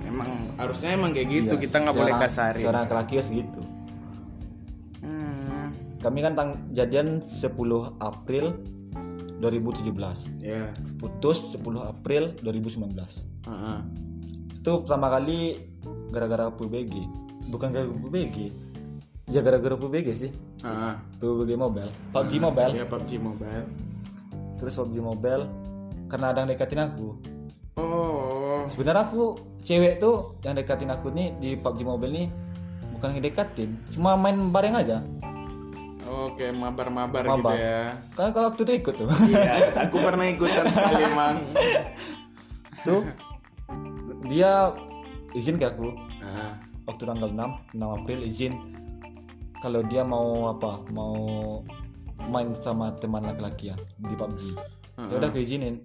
[0.04, 1.54] emang harusnya emang kayak gitu.
[1.54, 2.64] Iya, kita nggak boleh kasarin.
[2.64, 3.62] seorang laki harus gitu
[5.00, 5.70] Hmm.
[6.00, 7.54] kami kan tang jadian 10
[8.00, 8.46] April
[9.38, 10.72] 2017 Ya.
[10.98, 13.80] putus 10 April 2019 Heeh.
[14.56, 15.68] itu pertama kali
[16.10, 16.94] gara-gara PUBG
[17.46, 18.38] bukan gara-gara PUBG
[19.28, 20.32] ya gara-gara PUBG sih
[20.64, 20.94] Heeh.
[21.20, 23.66] PUBG mobile PUBG mobile Ya PUBG Mobile.
[24.56, 25.44] terus PUBG mobile
[26.08, 27.20] karena ada yang dekatin aku
[27.74, 28.64] Oh.
[28.70, 29.24] sebenarnya aku
[29.60, 32.28] cewek tuh yang dekatin aku nih di PUBG mobile nih
[32.94, 35.00] bukan ngedekatin cuma main bareng aja
[36.06, 37.52] Oke, mabar-mabar Mabar.
[37.52, 37.84] gitu ya.
[38.14, 41.36] kan kalau waktu itu ikut tuh Iya, aku pernah ikutan sekali emang.
[42.84, 43.02] tuh
[44.24, 44.70] dia
[45.34, 45.90] izin ke aku
[46.22, 46.54] Nah,
[46.86, 48.54] waktu tanggal 6 6 April izin
[49.64, 51.16] kalau dia mau apa mau
[52.26, 54.42] main sama teman laki-laki ya di PUBG
[55.00, 55.80] ya udah aku izinin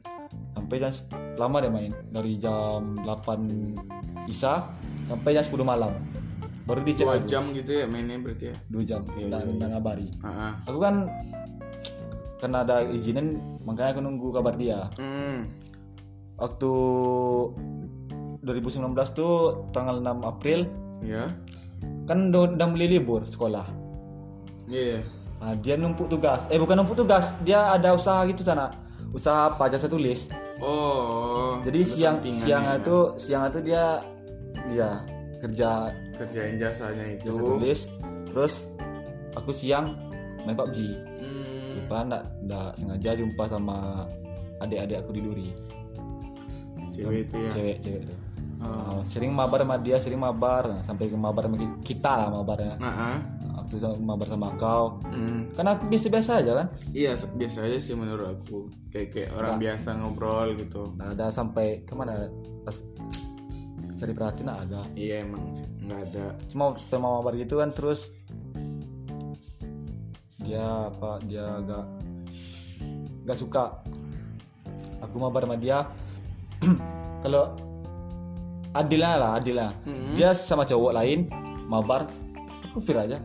[0.53, 0.91] sampai jam
[1.37, 4.67] lama dia main dari jam 8 Isa
[5.07, 5.95] sampai jam 10 malam
[6.67, 7.25] baru dicek dua aku.
[7.25, 8.57] jam gitu ya mainnya berarti ya.
[8.69, 10.53] dua jam Iya, dan, dan ngabari Heeh.
[10.67, 10.95] aku kan
[12.37, 15.49] karena ada izinin makanya aku nunggu kabar dia Hmm.
[16.37, 16.71] waktu
[18.41, 18.79] 2019
[19.13, 19.35] tuh
[19.71, 20.61] tanggal 6 April
[20.99, 21.31] Ya.
[22.09, 23.69] Kan udah, udah mulai libur sekolah
[24.69, 25.01] Iya.
[25.41, 26.45] Nah, dia numpuk tugas.
[26.53, 28.75] Eh bukan numpuk tugas, dia ada usaha gitu sana.
[29.17, 30.29] Usaha apa jasa tulis.
[30.61, 31.63] Oh.
[31.65, 32.77] Jadi siang siang ya.
[32.77, 34.05] itu siang itu dia
[34.69, 35.01] dia
[35.41, 37.33] kerja kerjain jasanya itu.
[37.33, 37.81] jasa tulis.
[38.29, 38.55] Terus
[39.33, 39.97] aku siang
[40.45, 40.79] main PUBG.
[41.23, 41.81] Hmm.
[41.81, 43.77] Lupa enggak enggak sengaja jumpa sama
[44.61, 45.49] adik-adik aku di Duri.
[46.93, 47.51] Cewek itu ya.
[47.55, 48.19] Cewek cewek tuh.
[48.59, 52.75] Nah, sering mabar sama dia, sering mabar Nah, sampai ke mabar sama kita lah mabarnya.
[52.83, 53.19] Nah, ah.
[53.63, 54.99] Waktu mabar sama kau.
[55.15, 55.53] Hmm.
[55.55, 56.67] Kan aku biasa-biasa aja kan.
[56.91, 60.91] Iya biasa aja sih menurut aku kayak kayak orang biasa ngobrol gitu.
[60.99, 62.27] Nah, ada sampai ke mana
[62.67, 62.77] pas
[63.99, 65.43] cari perhatian ada Iya emang
[65.83, 66.27] nggak ada.
[66.55, 68.15] cuma sama mabar gitu kan terus
[70.39, 71.85] dia apa dia agak
[73.27, 73.83] nggak suka
[75.03, 75.83] aku mabar sama dia
[77.27, 77.53] kalau
[78.73, 80.13] adilnya lah adilnya Hmm.
[80.13, 81.29] dia sama cowok lain
[81.65, 82.09] mabar
[82.63, 83.19] aku fir aja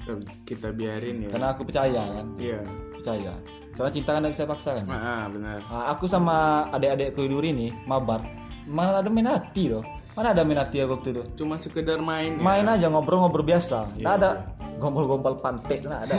[0.00, 0.12] Kita,
[0.44, 1.30] kita biarin ya.
[1.30, 2.60] karena aku percaya kan Iya.
[2.92, 3.32] percaya
[3.70, 5.58] soalnya cinta kan bisa paksa kan Nah, ah, benar.
[5.62, 6.36] Nah, aku sama
[6.70, 8.24] adik-adik duri nih mabar
[8.64, 12.34] mana ada main hati loh mana ada main hati aku waktu itu Cuma sekedar main.
[12.34, 12.40] ya.
[12.40, 14.30] main aja ngobrol-ngobrol biasa Iya, nggak ada
[14.76, 16.14] gombal-gombal pantai nggak ada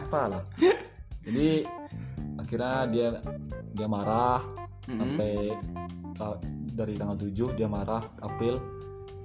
[0.00, 0.42] apa lah
[1.26, 1.66] jadi
[2.36, 3.08] akhirnya dia
[3.72, 4.40] dia marah
[4.84, 4.98] Mhm.
[5.00, 5.32] sampai
[6.14, 6.40] ta-
[6.74, 8.58] dari tanggal 7 dia marah April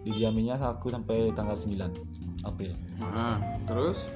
[0.01, 1.75] didiaminya aku sampai tanggal 9
[2.43, 3.35] April Ah,
[3.65, 4.07] terus?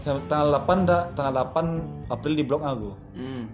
[0.00, 3.50] Sam- tanggal 8 dah tanggal 8 April di blok aku Hmm.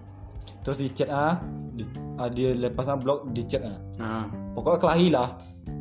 [0.59, 1.39] terus di chat ah
[1.71, 4.25] di, ah, di lepas blok di chat ah Nah.
[4.53, 5.29] pokoknya kelahi lah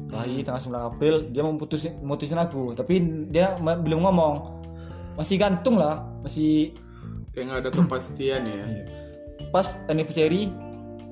[0.09, 4.35] kelahi tanggal 9 April dia mau putusin mutusin aku tapi dia belum ngomong
[5.15, 6.73] masih gantung lah masih
[7.29, 8.65] Kayak nggak ada kepastian ya.
[9.49, 10.49] pas anniversary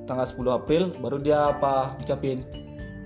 [0.07, 2.40] tanggal 10 April baru dia apa ucapin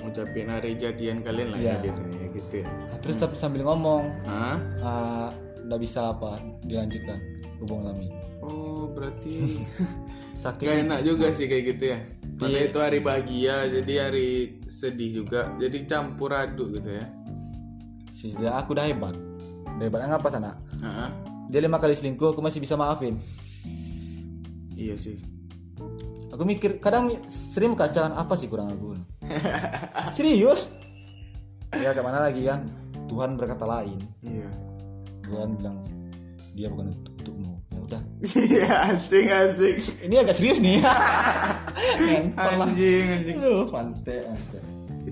[0.00, 1.76] Ngucapin hari jadian kalian lah Iya.
[1.76, 2.66] ya biasanya gitu ya.
[2.66, 4.56] Nah, terus tapi sambil ngomong Hah?
[4.80, 5.28] ah,
[5.60, 7.20] nggak bisa apa dilanjutkan
[7.58, 8.08] hubungan kami
[8.40, 9.60] Oh, berarti
[10.42, 12.00] sakit gak enak juga sih kayak gitu ya.
[12.40, 14.28] Padahal itu hari bahagia, jadi hari
[14.64, 15.52] sedih juga.
[15.60, 17.04] Jadi campur aduk gitu ya.
[18.10, 19.12] sih dia aku udah hebat
[19.70, 21.08] udah hebatnya ngapa sana Hah?
[21.48, 23.16] dia lima kali selingkuh aku masih bisa maafin
[24.72, 25.20] Iya sih.
[26.40, 28.96] Aku mikir kadang sering kacauan apa sih kurang aku
[30.16, 30.72] serius
[31.76, 32.64] ya ke mana lagi kan
[33.12, 34.48] Tuhan berkata lain Iya.
[35.20, 35.84] Tuhan bilang
[36.56, 39.76] dia bukan untuk untukmu ya udah Iya, asing asing.
[40.00, 40.80] ini agak serius nih
[42.40, 43.36] Anjing anjing.
[43.36, 44.60] Aduh, pantai, pantai.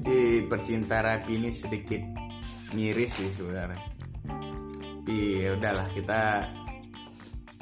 [0.01, 2.01] Jadi percinta rapi ini sedikit
[2.73, 3.85] miris sih sebenarnya.
[5.05, 6.49] Tapi ya udahlah kita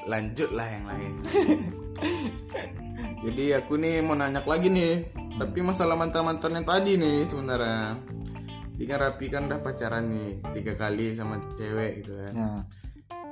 [0.07, 1.13] lanjut lah yang lain.
[3.27, 8.01] Jadi aku nih mau nanya lagi nih, tapi masalah mantan-mantan yang tadi nih sebenarnya.
[8.77, 12.33] Jadi kan Rapi kan udah pacaran nih tiga kali sama cewek gitu kan.
[12.37, 12.61] Nah,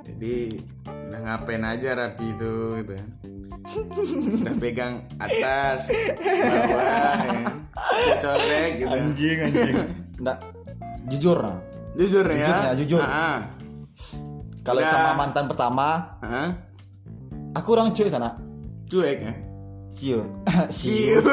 [0.05, 0.53] Jadi
[0.85, 3.09] udah ngapain aja Rapi itu gitu kan.
[4.45, 7.33] Udah pegang atas, bawah, ya.
[7.33, 7.65] kan.
[8.21, 8.93] Colek gitu.
[8.93, 9.75] anjing anjing
[10.21, 10.37] nggak
[11.11, 11.59] jujur nah
[11.95, 12.35] Jujur ya.
[12.35, 12.99] Jujur ya, jujur.
[12.99, 13.39] Ah,
[14.67, 14.91] kalau Udah.
[14.91, 16.27] sama mantan pertama ah.
[16.27, 16.49] Ah.
[17.55, 18.35] aku orang cuek sana
[18.91, 19.33] Cuek ya.
[19.95, 20.27] Siul.
[20.69, 21.23] Siu.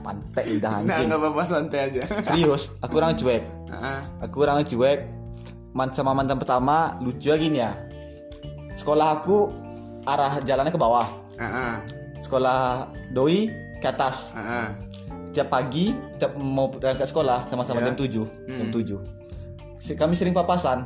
[0.00, 1.06] pantai udah Nah, anjing.
[1.06, 2.02] nggak apa-apa santai aja.
[2.24, 3.42] serius aku orang cuek.
[4.22, 5.00] Aku orang cuek.
[5.70, 7.76] Man sama mantan pertama lucu gini ya.
[8.72, 9.52] Sekolah aku
[10.04, 11.04] arah jalannya ke bawah.
[11.36, 11.74] Ah, ah,
[12.18, 14.32] sekolah doi ke atas.
[14.32, 14.68] Ah, ah.
[15.28, 17.86] tiap pagi tiap mau berangkat sekolah sama-sama Ya.
[17.86, 18.72] jam 7 jam Hmm.
[18.72, 18.98] 7
[19.78, 20.82] Si- kami sering papasan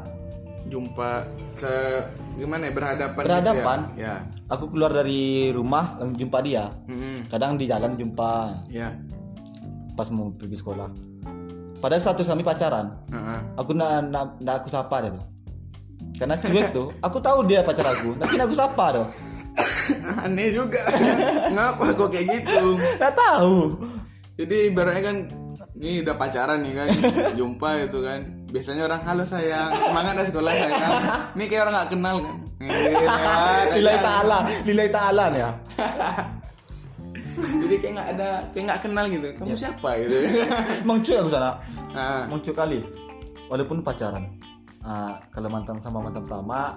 [0.65, 1.73] Jumpa se
[2.35, 3.23] gimana ya berhadapan.
[3.23, 3.79] Berhadapan.
[3.91, 4.15] Gitu ya.
[4.49, 6.67] aku keluar dari rumah jumpa dia ya.
[6.87, 7.25] Mm-mm.
[7.27, 8.93] kadang di jalan jumpa Ya.
[9.93, 10.89] pas mau pergi sekolah
[11.79, 13.41] pada status kami pacaran Ah, ah.
[13.57, 15.25] aku nak nak nak aku sapa dia tuh
[16.15, 19.09] karena cuek tuh aku tahu dia pacar aku tapi aku sapa tuh
[20.25, 20.81] Aneh juga.
[21.49, 22.81] Ngapa kok kayak gitu?
[22.97, 23.77] nggak tahu
[24.33, 25.17] Jadi ibaratnya kan
[25.75, 26.89] ini udah pacaran nih kan
[27.33, 28.21] jumpa itu kan
[28.53, 30.73] biasanya orang halo sayang semangat ya sekolah sayang
[31.33, 32.37] ini kayak orang nggak kenal kan?
[32.63, 33.75] Aja.
[33.75, 34.39] nilai ta'ala
[34.69, 35.51] nilai ta'ala nih ya.
[37.65, 39.29] Jadi kayak nggak ada kayak nggak kenal gitu.
[39.41, 40.17] Kamu siapa gitu?
[40.85, 41.59] Emang cuek aku sana
[41.97, 42.81] nah, kali.
[43.49, 44.25] Walaupun pacaran.
[44.85, 46.77] Ah, kalau mantan sama mantan pertama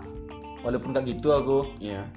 [0.63, 1.59] walaupun kayak gitu aku.
[1.83, 2.07] Iya.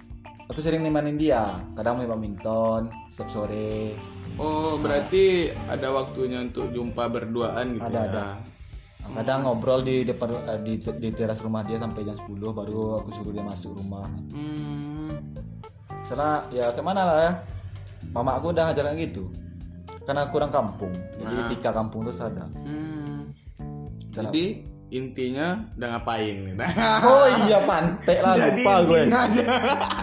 [0.48, 1.60] Aku sering nemanin dia.
[1.76, 3.98] Kadang main badminton setiap sore.
[4.38, 8.06] Oh berarti ada waktunya untuk jumpa berduaan gitu Ada, ya?
[8.06, 8.26] ada.
[9.08, 13.08] Kadang ngobrol di depan eh, di, di teras rumah dia sampai jam 10 baru aku
[13.14, 14.04] suruh dia masuk rumah.
[14.30, 15.16] Hmm,
[16.52, 17.32] ya ke mana lah ya?
[18.12, 19.32] Mama aku udah ngajarin gitu.
[20.04, 21.44] Karena aku orang kampung Jadi Nah.
[21.48, 22.48] etika kampung terus ada.
[22.64, 23.28] Hmm.
[24.08, 26.64] Jadi intinya udah ngapain gitu
[27.12, 29.00] Oh iya pantek lah jadi lupa gue.
[29.04, 29.44] aja.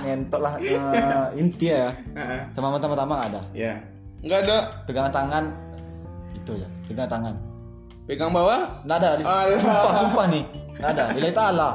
[0.06, 1.90] Ngentot lah Nah, Inti ya.
[2.54, 2.78] Sama
[3.18, 3.42] nggak ada.
[3.54, 3.74] Ya
[4.22, 4.58] nggak ada.
[4.86, 5.44] Pegangan tangan
[6.38, 7.36] Itu ya Pegangan tangan
[8.06, 8.70] pegang bawah.
[8.82, 9.58] Nggak ada di- Alah.
[9.58, 10.44] Sumpah sumpah nih
[10.76, 11.70] Nggak ada Nilai ta'ala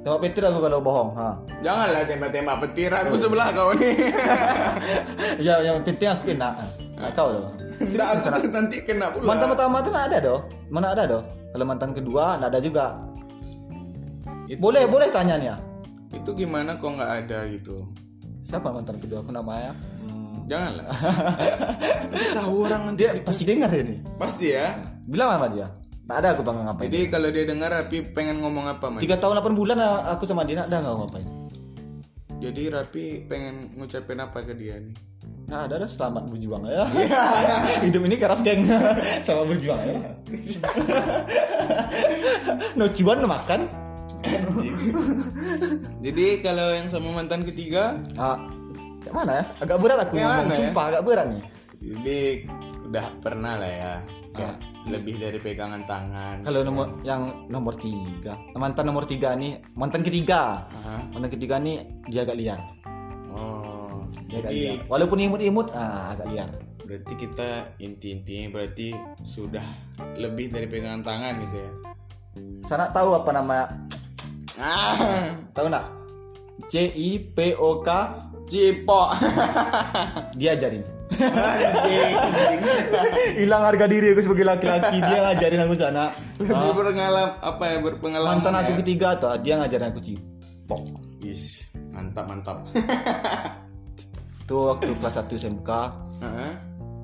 [0.00, 1.36] Tembak petir aku kalau bohong ha.
[1.60, 3.92] janganlah tembak-tembak petir aku sebelah kau nih
[5.46, 6.56] Ya yang penting aku kena
[6.94, 9.24] Nggak kau loh Nggak, aku nanti kena pula.
[9.26, 10.40] Mantan pertama tuh nggak ada doh.
[10.68, 11.22] Mana ada doh.
[11.50, 12.86] Kalau mantan kedua nggak ada juga.
[14.46, 15.56] Itu- Boleh boleh tanya nih ya
[16.10, 17.86] itu gimana kok nggak ada gitu?
[18.42, 19.72] Siapa mantan kedua aku namanya?
[20.02, 20.90] Hmm, janganlah.
[22.36, 23.96] Tahu orang nanti dia pasti dengar ini.
[24.18, 24.74] pasti ya
[25.06, 25.66] Bilang sama dia.
[26.04, 26.84] Tak ada aku bangga ngapain.
[26.84, 30.24] jadi kalau dia dengar Rapi pengen ngomong apa mas Tiga tahun 8 bulan ah, aku
[30.24, 31.26] sama dia nggak ada nggak ngapain.
[32.36, 34.92] jadi Rapi pengen ngucapin apa ke dia nih
[35.46, 36.86] Nah, ada ada selamat berjuang ya.
[37.82, 38.62] Hidup ini keras geng.
[39.26, 39.98] selamat berjuang ya.
[42.74, 43.60] no cuan no makan.
[46.00, 48.38] jadi kalau yang sama mantan ketiga Ah,
[49.00, 49.42] kayak mana ya?
[49.58, 50.46] Agak berat aku Kayak ngomong.
[50.46, 50.56] ya?
[50.56, 51.42] Sumpah agak berat nih.
[51.80, 52.18] jadi
[52.86, 53.92] udah pernah lah ya
[54.32, 54.56] kayak
[54.88, 60.64] lebih dari pegangan tangan Kalau nomor yang nomor tiga, mantan nomor tiga nih, mantan ketiga,
[60.64, 61.04] Aha.
[61.10, 62.60] mantan ketiga nih dia agak liar.
[63.28, 64.88] oh Dia agak jadi liar.
[64.88, 66.50] Walaupun imut-imut, ah, agak liar.
[66.80, 68.90] berarti kita inti-intinya berarti
[69.22, 69.62] sudah
[70.18, 71.70] lebih dari pegangan tangan gitu ya
[72.66, 73.70] Sana tahu apa nama
[74.58, 75.86] Ah, Tahu nggak?
[76.66, 77.88] C I P O K
[78.50, 79.14] cipok.
[80.38, 80.82] dia ajarin.
[83.36, 86.04] Hilang harga diri aku sebagai laki-laki dia ngajarin aku sana.
[86.38, 88.30] Lebih berpengalaman apa ya berpengalaman.
[88.38, 88.78] Mantan aku ya?
[88.84, 90.82] ketiga tuh dia ngajarin aku cipok.
[91.20, 92.64] Is, mantap mantap.
[94.44, 95.70] Itu waktu kelas 1 SMK
[96.26, 96.52] Heeh.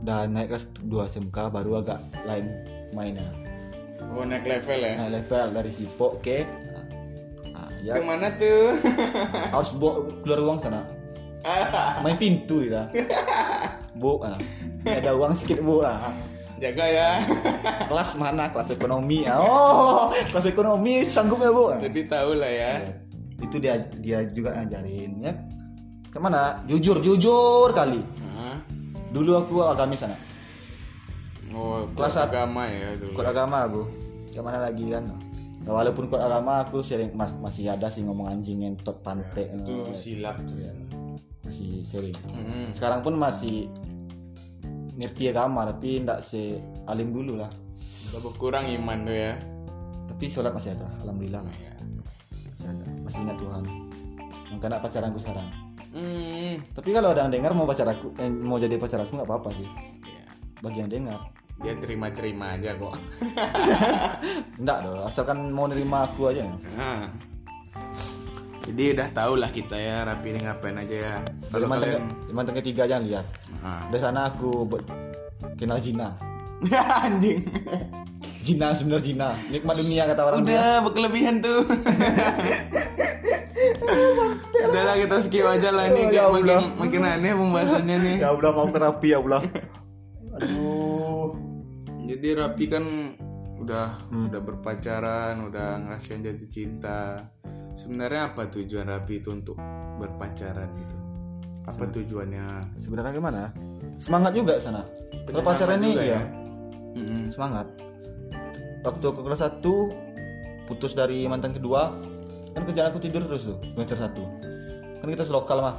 [0.03, 2.51] dan naik kelas 2 SMK baru agak lain
[2.91, 3.29] mainnya.
[4.17, 4.95] Oh naik level ya.
[4.99, 6.43] Nah, level dari sipok ke
[7.53, 8.75] nah, ya Ke mana tuh?
[9.53, 9.71] harus
[10.25, 10.81] keluar uang sana.
[12.03, 12.91] Main pintu ya.
[13.95, 14.37] Bu, nah.
[14.83, 15.81] Ini ada uang sedikit bu.
[15.81, 16.13] Nah.
[16.57, 17.09] Jaga ya.
[17.87, 18.49] Kelas mana?
[18.51, 19.29] Kelas ekonomi.
[19.29, 21.71] Oh, kelas ekonomi sanggup ya bu.
[21.79, 22.73] Jadi tahu lah ya.
[23.41, 25.33] Itu dia dia juga ngajarin ya.
[26.09, 26.61] Ke mana?
[26.65, 28.01] Jujur jujur kali.
[28.37, 28.57] Hah?
[29.13, 30.17] Dulu aku agamis sana.
[31.53, 33.13] Oh, Kelas kelas agama ya dulu.
[33.17, 33.83] Kod agama aku.
[34.33, 35.09] Ke mana lagi kan?
[35.65, 39.89] Nah, walaupun kod agama aku sering mas- masih ada sih ngomong anjing ngentot pantai Itu
[39.89, 40.73] eh, silap tuh ya.
[41.47, 42.17] Masih sering.
[42.35, 42.75] Mm-mm.
[42.75, 43.71] Sekarang pun masih
[44.97, 46.59] ngerti agama tapi ndak se
[46.91, 47.51] alim dulu lah.
[48.11, 49.33] Udah berkurang iman tuh ya.
[50.07, 51.55] Tapi sholat masih ada, alhamdulillah lah.
[51.61, 51.75] Ya.
[52.55, 53.63] Masih ada, masih ingat Tuhan.
[54.55, 55.49] Maka nak pacaranku sekarang.
[55.97, 56.55] Hmm.
[56.77, 59.51] Tapi kalau ada yang dengar mau pacar aku, eh, mau jadi pacar aku nggak apa-apa
[59.57, 59.69] sih.
[60.05, 60.25] Ya.
[60.61, 61.21] Bagi yang dengar,
[61.57, 63.01] Dia terima-terima aja kok.
[64.61, 65.09] enggak dong.
[65.09, 66.45] Asalkan mau nerima aku aja.
[66.77, 67.09] Nah.
[68.67, 71.15] Jadi udah tau lah kita ya Rapi ini ngapain aja ya.
[71.49, 73.27] Kalau kalian mantan ketiga jangan lihat.
[73.57, 73.87] Nah.
[73.89, 74.83] Dari sana aku be-
[75.55, 76.11] kenal Zina.
[77.05, 77.47] anjing.
[78.41, 79.29] Zina sebenarnya Zina.
[79.49, 80.51] Nikmat dunia kata orang dia.
[80.51, 81.63] Udah berkelebihan tuh.
[84.67, 86.63] Udah lah kita skip aja lah ini kayak ya makin Allah.
[86.77, 88.17] makin aneh pembahasannya nih.
[88.21, 89.43] Ya Allah mau terapi ya Allah.
[90.37, 91.29] Aduh.
[92.07, 92.85] Jadi Rapi kan
[93.57, 94.29] udah Hmm.
[94.31, 97.31] udah berpacaran, udah ngerasain jatuh cinta.
[97.77, 99.61] Sebenarnya apa tujuan Rapi itu untuk
[100.01, 100.97] berpacaran gitu?
[101.69, 102.47] Apa tujuannya?
[102.81, 103.43] Sebenarnya gimana?
[104.01, 104.89] Semangat juga sana.
[105.29, 106.23] Kalau pacaran ini juga ya, ya?
[106.97, 107.23] Mm-mm.
[107.29, 107.67] semangat.
[108.81, 109.61] Waktu aku kelas 1
[110.65, 111.93] putus dari mantan kedua,
[112.57, 115.05] kan kerjaan aku tidur terus tuh semester 1.
[115.05, 115.77] Kan kita selokal mah.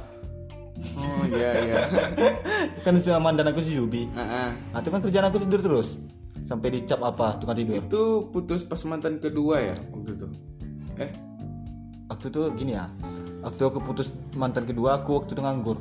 [0.94, 1.82] Oh iya iya.
[2.86, 4.06] Kan si mantan aku si Yubi.
[4.14, 4.54] Ah.
[4.54, 5.98] Nah, itu kan kerjaan aku tidur terus.
[6.46, 7.82] Sampai dicap apa tukang tidur.
[7.82, 10.26] Itu putus pas mantan kedua ya waktu itu.
[11.02, 11.10] Eh,
[12.08, 12.88] Waktu itu gini ya.
[13.38, 15.78] Waktu aku putus mantan kedua, aku waktu itu nganggur.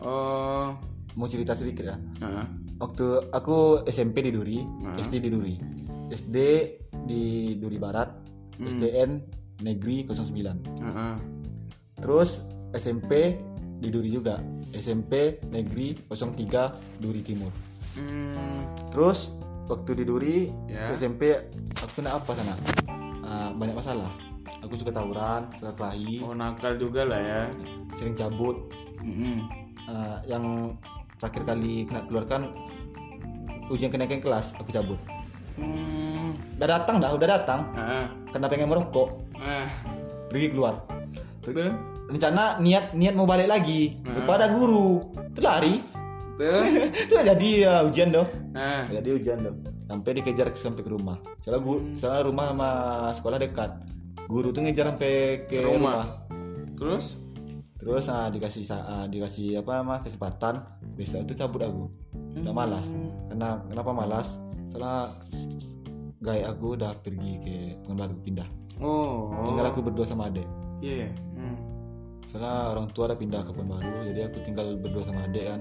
[0.00, 0.72] oh,
[1.12, 1.96] Mau cerita sedikit ya.
[2.20, 2.44] ah,
[2.76, 4.96] Waktu aku SMP di Duri, Hmm.
[4.96, 5.54] SD di Duri.
[6.06, 6.36] SD
[7.02, 7.24] di
[7.56, 8.12] Duri Barat,
[8.54, 9.10] SDN
[9.58, 10.60] Negeri 09.
[10.78, 11.14] ah, ah.
[11.96, 13.40] Terus SMP
[13.76, 14.36] di Duri juga.
[14.70, 17.48] SMP Negeri 03 Duri Timur.
[17.96, 18.60] Hmm,
[18.92, 19.32] Terus
[19.66, 20.36] waktu di Duri
[20.68, 20.92] Ya.
[20.92, 21.32] SMP
[21.72, 22.54] aku kena apa sana?
[23.24, 24.12] Ah, banyak masalah.
[24.64, 27.42] Aku suka tawuran, suka kelahi, oh nakal juga lah ya.
[27.94, 28.56] sering cabut.
[29.00, 29.46] Mm-mm.
[29.86, 30.74] Ah, yang
[31.16, 32.50] terakhir kali kena keluarkan
[33.68, 34.98] ujian kenaikan kelas aku cabut.
[35.56, 37.60] Hmm, Udah datang dah, udah datang.
[37.74, 39.68] ah, Karena pengen merokok, ah.
[40.28, 40.84] pergi keluar.
[41.40, 41.52] Tuh,
[42.06, 43.96] Rencana niat niat mau balik lagi.
[44.02, 44.20] Hmm.
[44.20, 45.10] Lupa ada guru.
[45.32, 45.80] Terlari.
[47.06, 48.28] itu jadi ya, ujian dong.
[48.52, 49.56] ah, Jadi ujian dong.
[49.86, 51.16] Sampai dikejar sampai ke rumah.
[51.40, 52.70] Soalnya guru, soalnya rumah sama
[53.14, 53.70] sekolah dekat.
[54.24, 55.76] Guru tuh ngejar sampai ke rumah.
[55.76, 56.06] rumah.
[56.76, 57.20] terus,
[57.76, 60.64] Terus ah, dikasih ah, dikasih apa nama kesempatan
[60.96, 61.84] besok itu cabut aku.
[62.34, 62.88] Udah malas.
[63.30, 64.40] Karena kenapa malas?
[64.72, 65.14] Soalnya
[66.18, 68.48] gaya aku udah pergi ke Pekanbaru pindah.
[68.82, 70.48] oh, Tinggal aku berdua sama adek.
[70.82, 71.12] iya, yeah.
[71.38, 71.56] hmm.
[72.26, 75.60] Soalnya orang tua udah pindah ke Pekanbaru, jadi aku tinggal berdua sama adek kan.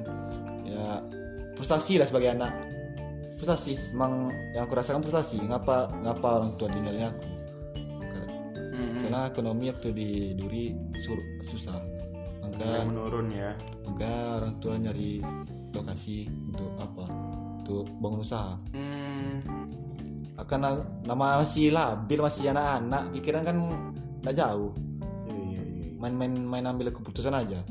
[0.66, 0.86] Ya
[1.60, 2.52] frustasi lah sebagai anak.
[3.38, 5.44] Frustasi, emang yang aku rasakan frustasi.
[5.46, 7.35] Ngapa ngapa orang tua tinggalnya aku?
[9.16, 10.66] Karena- ekonomi waktu di Duri
[10.98, 11.80] sur- susah.
[12.42, 13.56] Maka menurun ya.
[13.84, 15.24] maka orang tua nyari
[15.72, 17.06] lokasi untuk apa?
[17.60, 18.60] Untuk bangun usaha.
[18.72, 19.40] Hmm,
[20.36, 23.56] Akan na- nama masih labil masih anak-anak, pikiran kan
[24.20, 24.76] nggak jauh.
[25.26, 25.90] iya, iya, iya.
[25.96, 27.64] main-main main ambil keputusan aja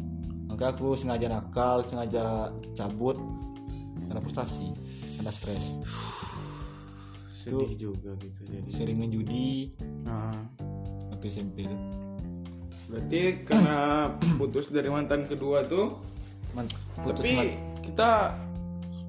[0.45, 3.19] maka aku sengaja nakal sengaja cabut
[4.01, 4.71] karena frustasi
[5.17, 5.83] karena stres
[7.35, 8.71] sedih juga gitu jadi.
[8.71, 10.33] sering main judi Nah,
[11.25, 11.77] waktu SMP itu
[12.85, 13.79] berarti karena
[14.37, 15.97] putus dari mantan kedua tuh,
[16.53, 16.69] Man,
[17.01, 18.11] putus tapi man- kita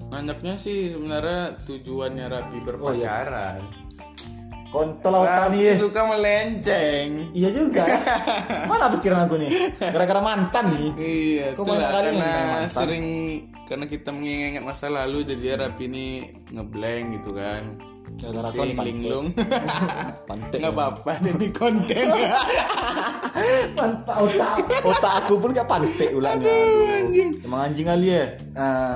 [0.07, 3.59] nanyaknya sih sebenarnya tujuannya Rapi berpacaran.
[4.72, 5.76] kontol awak Rapi nih.
[5.76, 7.07] suka melenceng.
[7.32, 7.84] iya juga.
[8.72, 9.51] Mana pikiran aku nih?
[9.78, 10.89] Gara-gara mantan nih.
[10.95, 12.34] Iya, Kok itulah banyak kali karena
[12.68, 13.05] sering
[13.63, 16.07] karena kita mengingat masa lalu jadi Rapi ini
[16.49, 17.76] ngeblank gitu kan.
[18.16, 18.86] Gara-gara pantai.
[18.88, 19.28] linglung.
[20.30, 20.58] Pantai.
[20.62, 22.06] Nggak apa-apa demi konten.
[23.78, 26.56] Pantai otak otak aku pun kayak pantai ulangnya.
[27.03, 27.30] Anjing.
[27.43, 28.24] Emang anjing kali ya.
[28.39, 28.95] Eh,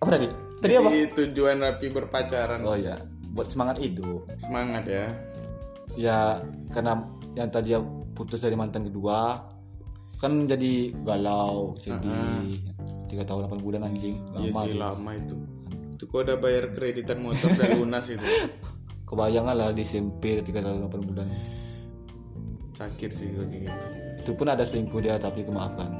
[0.00, 0.26] apa tadi?
[0.58, 0.88] Tadi apa?
[0.90, 2.60] Jadi tujuan rapi berpacaran.
[2.64, 2.96] Oh ya,
[3.36, 4.26] buat semangat hidup.
[4.40, 5.06] Semangat ya.
[5.94, 6.18] Ya
[6.72, 7.04] karena
[7.36, 7.80] yang tadi ya
[8.16, 9.44] putus dari mantan kedua
[10.18, 12.58] kan jadi galau, sedih.
[13.06, 14.18] Tiga tahun 8 bulan anjing.
[14.34, 14.80] Iya Lama sih tuh.
[14.82, 15.36] lama itu.
[15.98, 18.22] Itu kok udah bayar kreditan motor udah lunas itu.
[19.02, 21.26] Kebayangan lah di SMP 3 tahun 8 bulan.
[22.78, 23.86] Sakit sih kayak gitu.
[24.22, 25.90] Itu pun ada selingkuh dia tapi kemaafkan.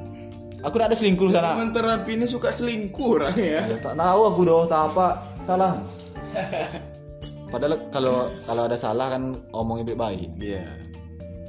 [0.62, 1.59] Aku udah ada selingkuh sana.
[1.59, 3.74] Teman terapi ini suka selingkuh orang ya.
[3.74, 5.18] Ya tak tahu aku doh tak apa.
[5.42, 5.74] Tak lah.
[7.51, 10.30] Padahal kalau kalau ada salah kan omongnya baik-baik.
[10.38, 10.62] Iya.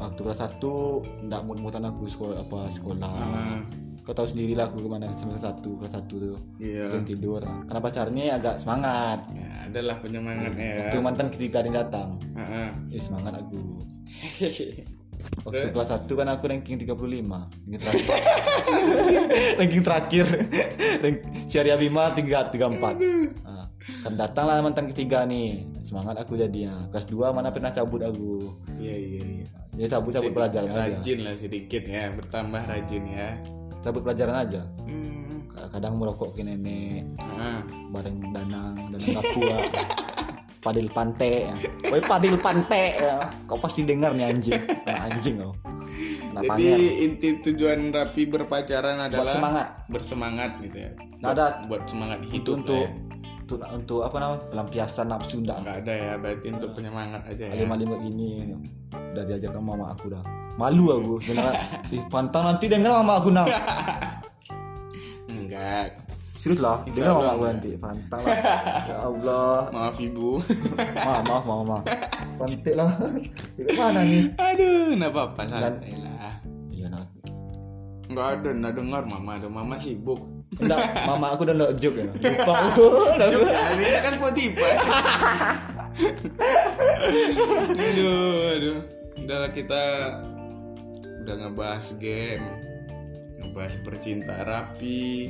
[0.02, 3.14] Waktu kelas 1 ndak mut-mutan aku sekolah apa sekolah.
[3.14, 3.62] Ah,
[4.10, 6.90] Kau tahu sendiri lah aku ke mana semester satu kelas satu tuh Iya.
[6.90, 7.46] sering tidur.
[7.46, 9.22] Karena pacarnya agak semangat.
[9.38, 10.82] Ya, adalah penyemangatnya ya.
[10.90, 12.98] Waktu mantan ketiga dia datang, Heeh.
[12.98, 13.86] eh semangat aku.
[15.46, 18.08] Waktu kelas 1 kan aku ranking 35 Ranking terakhir
[19.60, 20.26] Ranking terakhir
[21.52, 23.68] Syariah Bima 3, 34 nah,
[24.00, 28.56] Kan datang lah mantan ketiga nih Semangat aku jadinya Kelas 2 mana pernah cabut aku
[28.80, 29.48] Iya iya iya.
[29.76, 33.30] Ya cabut-cabut pelajaran aja Rajin lah sedikit ya, bertambah rajin ya.
[33.80, 35.46] Cabut pelajaran aja Hmm.
[35.70, 37.62] Kadang merokok ke nenek Ah.
[37.90, 39.58] Bareng danang Danang kapua
[40.60, 41.56] Padil pante ya.
[41.88, 43.16] Woi padil pante ya.
[43.48, 45.54] Kau pasti dengar nih anjing Nah, Anjing kau
[46.30, 46.78] Nah, Jadi panger.
[47.02, 49.68] inti tujuan rapi berpacaran adalah semangat.
[49.88, 50.92] bersemangat gitu ya.
[51.20, 53.09] Nah, ada Buat semangat itu hidup untuk lah ya.
[53.50, 57.54] Untuk untuk apa namanya pelampiasan nafsu ndak Nggak ada ya, berarti untuk penyemangat aja ya.
[57.58, 58.30] lima lima gini
[58.92, 60.22] udah diajar sama mama aku dah
[60.56, 61.54] malu aku dengar
[61.90, 63.50] ih pantang nanti dengar mama aku nah
[65.28, 65.98] Enggak.
[66.36, 67.52] serius lah dengar mama aku enggak.
[67.52, 68.38] nanti pantang lah
[68.86, 70.30] ya Allah Maaf ibu.
[70.96, 71.78] maaf maaf mama
[72.38, 72.90] pantik lah
[73.74, 76.34] mana nih Aduh, enggak apa-apa santai lah.
[76.70, 77.04] iya nah
[78.06, 79.46] Enggak ada, enggak dengar mama ada.
[79.48, 80.18] Mama sibuk.
[80.58, 82.88] Enggak, mama aku udah nggak joke ya lupa aku.
[83.22, 84.72] Juga, ini kan Spotify.
[87.78, 88.80] aduh, aduh.
[89.22, 89.84] Udah kita
[91.22, 92.46] udah ngebahas game,
[93.38, 95.30] ngebahas percinta rapi.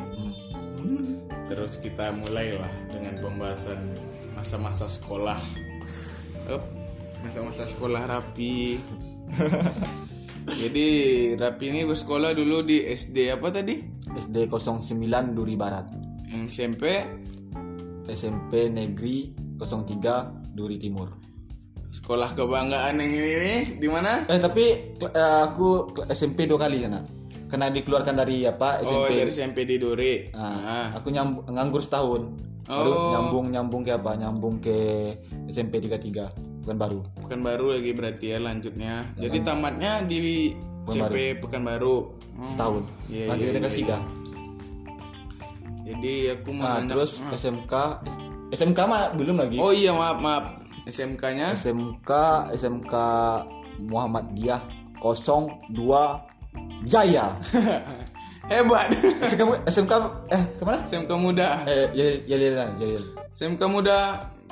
[1.52, 3.92] Terus kita mulailah dengan pembahasan
[4.40, 5.42] masa-masa sekolah.
[7.28, 8.80] Masa-masa sekolah rapi.
[10.50, 10.88] Jadi
[11.38, 13.78] Rapi ini bersekolah dulu di SD apa tadi?
[14.10, 15.86] SD 09 Duri Barat
[16.50, 16.84] SMP
[18.10, 21.10] SMP Negeri 03 Duri Timur
[21.90, 24.22] sekolah kebanggaan yang ini nih di mana?
[24.30, 27.02] Eh tapi eh, aku SMP dua kali sana.
[27.50, 28.94] Karena dikeluarkan dari apa SMP.
[28.94, 30.30] Oh dari SMP di Duri.
[30.38, 30.88] Nah, Ah.
[30.94, 32.30] aku nyambung nganggur setahun.
[32.70, 33.10] Baru Oh.
[33.10, 34.14] nyambung nyambung ke apa?
[34.14, 34.78] Nyambung ke
[35.50, 36.30] SMP 33
[36.62, 37.00] bukan baru.
[37.18, 38.94] Bukan baru lagi berarti ya lanjutnya.
[39.16, 40.54] Jadi tamatnya di
[40.90, 41.98] SMP Pekanbaru.
[42.40, 42.48] Hmm.
[42.48, 42.84] Setahun.
[43.12, 43.98] Iya, Lanjut iya, ke iya, kelas tiga.
[43.98, 44.08] iya.
[45.90, 47.34] Jadi aku mau Nah, nanya- terus Ah.
[47.34, 47.74] SMK
[48.50, 49.58] SMK mah belum lagi.
[49.58, 50.46] Oh iya maaf maaf.
[50.86, 52.10] SMK-nya SMK
[52.54, 52.94] SMK
[53.84, 54.62] Muhammadiyah
[54.98, 56.26] 02
[56.84, 57.38] Jaya.
[58.52, 58.90] hebat.
[59.30, 59.94] SMK SMK
[60.30, 60.82] eh ke mana?
[60.86, 61.62] SMK muda.
[61.66, 62.66] Eh ya ya ya ya.
[62.80, 63.02] ya, ya.
[63.30, 63.98] SMK muda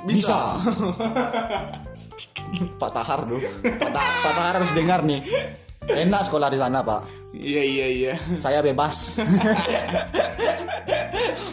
[0.04, 0.58] bisa.
[2.80, 3.40] Pak Tahar tuh.
[3.62, 5.20] Pak, Ta- Pak Tahar harus dengar nih.
[5.88, 7.32] Enak sekolah di sana, Pak.
[7.32, 8.12] Iya iya iya.
[8.34, 9.16] Saya bebas.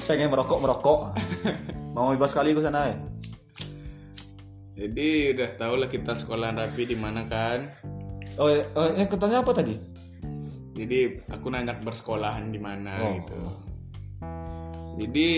[0.08, 1.00] Pengen merokok merokok.
[1.96, 2.98] Mau bebas kali ke sana ya.
[4.76, 7.72] Jadi udah tau lah kita sekolah rapi di mana kan.
[8.36, 9.80] Oh, eh, oh yang katanya apa tadi?
[10.76, 13.16] Jadi aku nanya bersekolahan di mana Oh.
[13.16, 13.40] gitu.
[15.00, 15.30] Jadi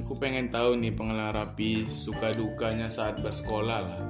[0.00, 4.00] aku pengen tahu nih pengalaman rapi suka dukanya saat bersekolah lah.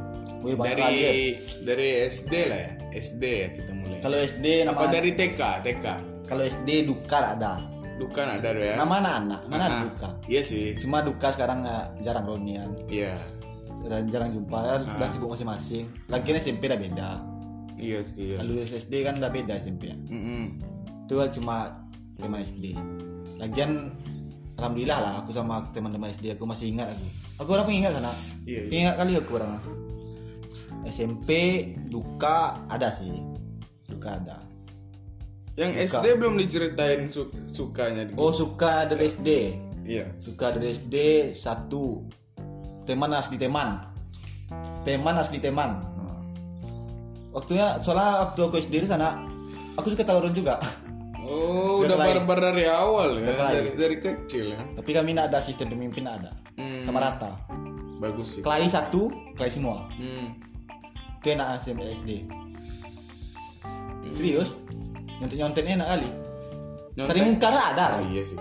[0.43, 1.15] Wih, dari lagi
[1.63, 3.99] dari SD lah ya, SD ya kita mulai.
[3.99, 5.87] Kalau SD Apa nama dari TK, TK.
[6.27, 7.53] kalau SD duka ada.
[7.97, 8.77] Duka ada ya.
[8.77, 10.09] Nama anak-anak, mana ada duka.
[10.29, 10.77] Iya sih.
[10.77, 12.71] Cuma duka sekarang nggak jarang ronian.
[12.87, 13.17] Iya.
[13.87, 15.87] Dan jarang jumpa kan udah sibuk masing-masing.
[16.07, 17.11] Lagian SMP udah beda.
[17.77, 18.37] Iya sih.
[18.37, 18.45] Iya.
[18.45, 19.97] Lalu SD kan udah beda SMP ya.
[19.97, 20.45] Mm-mm.
[21.07, 21.57] itu kan cuma
[22.19, 22.75] teman SD
[23.39, 23.95] lagian
[24.59, 27.07] alhamdulillah lah aku sama teman-teman SD aku masih ingat aku
[27.39, 28.11] aku orang pengingat sana
[28.43, 28.75] Iya, iya.
[28.75, 29.55] ingat kali aku orang
[30.89, 31.31] SMP
[31.85, 33.13] duka ada sih.
[33.87, 34.39] Duka ada.
[35.57, 38.13] Yang SD belum diceritain su- sukanya.
[38.15, 39.29] oh suka dari SD
[39.83, 40.05] Iya.
[40.19, 40.97] suka dari SD
[41.33, 42.05] satu.
[42.85, 43.81] Teman asli teman.
[44.83, 45.81] Teman asli teman.
[47.33, 49.17] Waktunya soalnya waktu aku SD di sana
[49.75, 50.57] aku suka tawuran juga.
[51.21, 54.63] Oh, Udah udah barbar dari awal ya, dari dari kecil ya.
[54.73, 56.31] tapi kami nak ada sistem pemimpin ada.
[56.55, 56.81] Hmm.
[56.81, 57.35] sama rata.
[57.99, 58.41] Bagus sih.
[58.41, 59.91] Kelahi satu kelahi semua.
[59.93, 60.39] Hmm.
[61.35, 62.11] Enak SMP SD
[64.17, 64.57] serius?
[65.21, 66.09] Nyontek nyonteknya enak kali.
[66.97, 68.01] Cari mungkar ada.
[68.01, 68.41] Oh iya sih.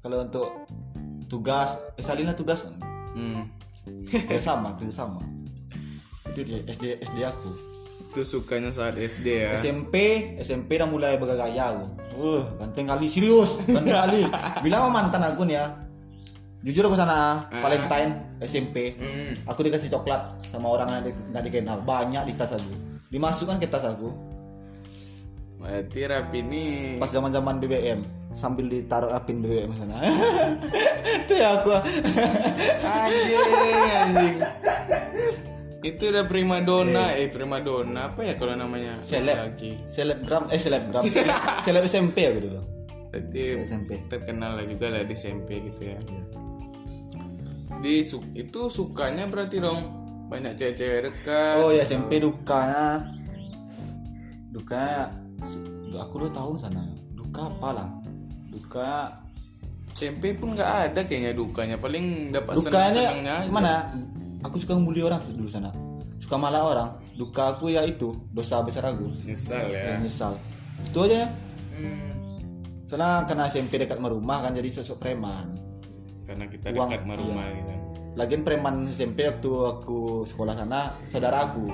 [0.00, 0.48] Kalau untuk
[1.28, 2.64] tugas eh salinlah tugas.
[3.12, 3.52] Hmm.
[4.08, 5.20] kerja sama kerja sama.
[6.32, 7.50] Itu di SD SD aku.
[8.08, 9.50] Itu sukanya saat SD ya?
[9.60, 9.94] SMP
[10.40, 11.84] SMP udah mulai bergaya aku.
[12.16, 12.42] Uh.
[12.56, 13.60] Ganteng kali serius.
[13.68, 14.22] Ganteng kali.
[14.64, 15.66] Bilang sama mantan aku nih ya
[16.58, 19.34] jujur aku sana Valentine SMP Hmm.
[19.50, 21.02] aku dikasih coklat sama orang yang
[21.34, 21.82] nggak dikenal.
[21.82, 22.74] Banyak di tas aku.
[23.10, 24.10] Dimasukkan ke tas aku.
[25.58, 26.64] Berarti Rapi ini
[27.02, 30.06] pas zaman zaman BBM sambil ditaruh apin BBM sana.
[31.26, 31.74] Itu ya aku.
[32.86, 33.38] Anjing
[33.90, 34.36] anjing.
[35.88, 37.30] Itu udah primadona eh.
[37.30, 39.02] primadona apa ya kalau namanya?
[39.02, 39.34] Seleb.
[39.34, 39.74] lagi.
[39.86, 41.02] Selebgram eh selebgram.
[41.66, 42.62] Seleb SMP aku dulu.
[43.10, 45.98] Berarti SMP terkenal lah juga lah di SMP gitu ya
[47.78, 49.80] di su- itu sukanya berarti dong.
[50.28, 53.00] Banyak cewek-cewek dekat oh ya SMP dukanya
[54.52, 55.08] dukanya
[55.96, 56.82] aku dua tahun sana.
[57.16, 57.88] Duka apa lah
[58.48, 58.90] duka
[59.92, 61.76] SMP pun nggak ada kayaknya dukanya.
[61.80, 63.04] Paling dapat dukanya
[63.44, 63.72] gimana?
[64.44, 65.72] Aku suka ngebully orang dulu sana.
[66.20, 66.90] Suka malah orang.
[67.18, 69.10] Duka aku ya itu dosa besar aku.
[69.26, 69.96] Nyesal ya.
[69.96, 70.32] Yang nyesal.
[70.84, 71.24] Itu aja.
[71.24, 71.28] Ya
[71.78, 72.42] Hmm,
[72.90, 75.46] soalnya karena SMP dekat rumah kan jadi sosok preman
[76.28, 77.72] karena kita Uang, dekat sama rumah gitu.
[78.20, 81.66] Lagian preman SMP waktu aku sekolah sana saudaraku.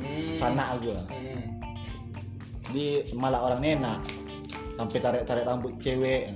[0.00, 1.06] Hmm, sana aku lah.
[1.06, 1.62] Hmm.
[2.70, 3.98] jadi malah orang enak.
[4.74, 6.34] Sampai tarik tarik rambut cewek.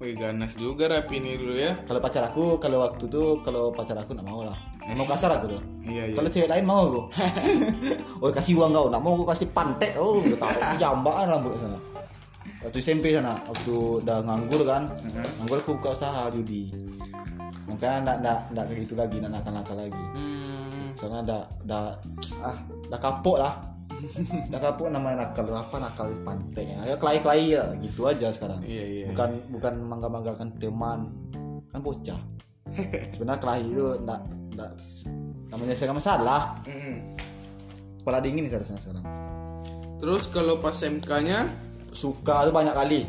[0.00, 1.76] Wih ganas juga Rapi ini dulu ya.
[1.84, 4.56] Kalau pacar aku kalau waktu itu kalau pacar aku nggak mau lah.
[4.80, 6.16] Nggak mau kasar aku tuh Iya iya.
[6.16, 7.02] Kalau cewek lain mau aku.
[8.24, 8.86] Oh kasih uang kau.
[8.88, 9.92] Nggak mau aku kasih pantek.
[10.00, 11.78] Oh udah taruh jambaan rambut sana.
[12.64, 14.88] Waktu SMP sana waktu udah nganggur kan.
[15.36, 16.72] Nganggur aku buka usaha judi
[17.80, 20.04] makanya nggak nggak nggak kayak gitu lagi nggak nakal nakal lagi.
[20.12, 21.84] Hmm, soalnya udah udah
[22.44, 22.58] ah
[22.92, 23.54] udah kapok lah.
[24.52, 28.60] Udah kapok namanya nakal apa nakal pantek ya kelai kelai ya gitu aja sekarang.
[28.68, 31.08] Iya iya bukan bukan mangga manggakan teman.
[31.72, 32.20] Kan bocah.
[33.16, 34.20] Sebenarnya kelahi itu enggak
[34.52, 34.70] enggak
[35.48, 36.42] namanya saya masalah.
[36.68, 37.16] Hmm.
[38.00, 39.04] kepala dingin seharusnya sekarang.
[40.00, 41.52] Terus kalau pas MK-nya
[41.92, 43.00] suka itu banyak kali.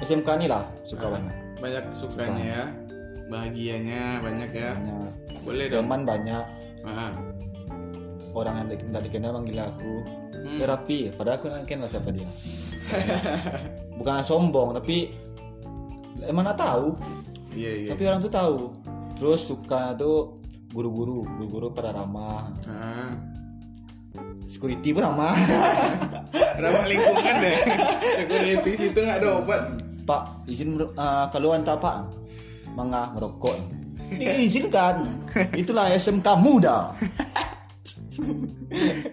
[0.00, 1.32] SMK nih lah suka banyak.
[1.62, 2.64] banyak sukanya ya
[3.34, 4.70] bahagianya banyak ya.
[4.78, 5.10] Banyak.
[5.42, 5.90] Boleh dong.
[5.90, 6.44] Teman banyak.
[6.86, 7.12] Ah,
[8.30, 9.94] orang yang tidak dikenal manggil aku.
[10.44, 10.60] Hmm.
[10.60, 12.28] terapi padahal aku nggak kenal siapa dia.
[13.96, 15.08] Bukan sombong tapi
[16.28, 16.92] emang nggak tahu.
[17.56, 17.88] Iya iya.
[17.96, 18.58] Tapi orang tuh tahu.
[19.16, 20.36] Terus suka tuh
[20.68, 21.24] guru-guru.
[21.40, 22.52] Guru-guru pada ramah.
[22.68, 23.16] Ah,
[24.44, 25.32] security pun ramah.
[26.54, 27.58] Ramah lingkungan deh.
[28.22, 29.62] Security situ nggak ada obat.
[30.06, 32.23] Pak, izin uh, keluar tak Pak?
[32.74, 33.54] Mangga merokok.
[34.10, 35.22] Diizinkan.
[35.54, 36.90] Itulah SMK muda.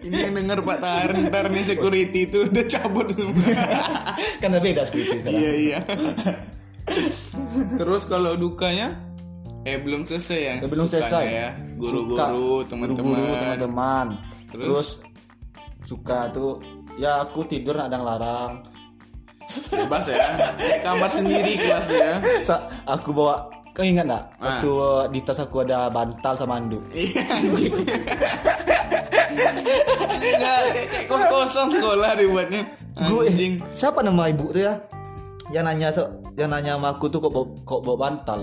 [0.05, 3.53] ini yang denger Pak Tahar ntar nih security itu udah cabut semua
[4.41, 5.41] kan udah beda security sekarang.
[5.41, 5.80] iya iya
[7.78, 8.97] terus kalau dukanya
[9.66, 11.26] eh belum selesai Ya, belum sukanya selesai.
[11.30, 11.47] ya
[11.78, 14.07] guru-guru teman-teman Guru-guru, teman-teman.
[14.49, 14.62] Terus?
[14.66, 14.89] Terus?
[15.82, 16.62] suka tuh
[16.97, 18.51] ya aku tidur ada yang larang.
[19.72, 20.18] Bebas ya
[20.82, 22.12] kamar sendiri kelas ya
[22.43, 24.26] Sa- aku bawa Kau ingat nggak?
[24.43, 24.60] Ah.
[24.60, 24.72] Waktu
[25.16, 26.84] di tas aku ada bantal sama anduk.
[26.91, 27.72] Iya anjing.
[30.12, 32.68] Kayak kos-kosan sekolah dibuatnya.
[33.08, 33.64] Gue Anjing.
[33.72, 34.76] siapa nama ibu tuh ya?
[35.56, 36.04] Yang nanya so,
[36.36, 38.39] yang nanya sama aku tuh kok bawa, kok bawa bantal.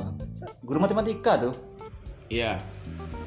[0.64, 1.52] Guru matematika tuh.
[2.32, 2.56] Iya.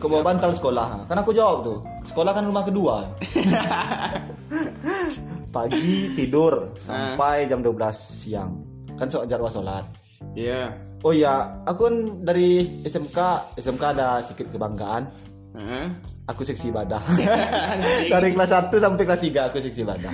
[0.01, 1.05] Kok bawa bantal sekolah?
[1.05, 1.77] Kan aku jawab tuh.
[2.09, 3.05] Sekolah kan rumah kedua.
[5.51, 8.63] Pagi tidur sampai jam 12 siang.
[8.95, 9.83] Kan so jadwal sholat.
[10.31, 10.71] Iya.
[11.03, 13.17] Oh iya, aku kan dari SMK,
[13.59, 15.11] SMK ada sedikit kebanggaan.
[15.57, 15.85] Heeh.
[16.31, 17.03] Aku seksi ibadah.
[18.13, 20.13] dari kelas 1 sampai kelas 3 aku seksi ibadah.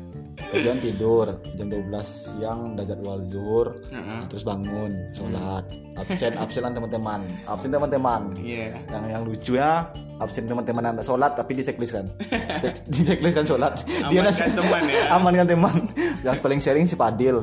[0.52, 3.78] Kemudian tidur jam 12 siang udah jadwal zuhur.
[3.88, 4.20] Heeh.
[4.28, 5.64] Terus bangun, sholat,
[5.96, 8.34] absen, absenan teman-teman, absen teman-teman.
[8.36, 8.76] Iya.
[8.90, 9.88] yang yang lucu ya
[10.22, 12.06] absen teman-teman anda sholat tapi di checklist kan
[12.92, 15.02] di checklist kan sholat Amankan teman ya.
[15.16, 15.76] amankan teman.
[16.22, 17.42] Yang paling sharing si Padil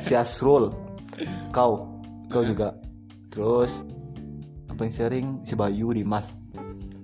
[0.00, 0.72] si Asrul.
[1.54, 1.86] Kau
[2.28, 2.74] kau juga.
[3.30, 3.82] Terus
[4.68, 6.32] yang paling sharing si Bayu Dimas.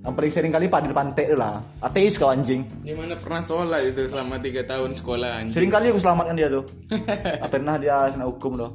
[0.06, 1.58] Yang paling sharing kali Padil Pantai lah.
[1.82, 2.62] Ateis kau anjing.
[2.86, 5.54] Gimana pernah sholat itu selama 3 tahun sekolah anjing?
[5.56, 6.64] sering kali aku selamatkan dia tuh
[7.52, 8.70] pernah dia kena hukum loh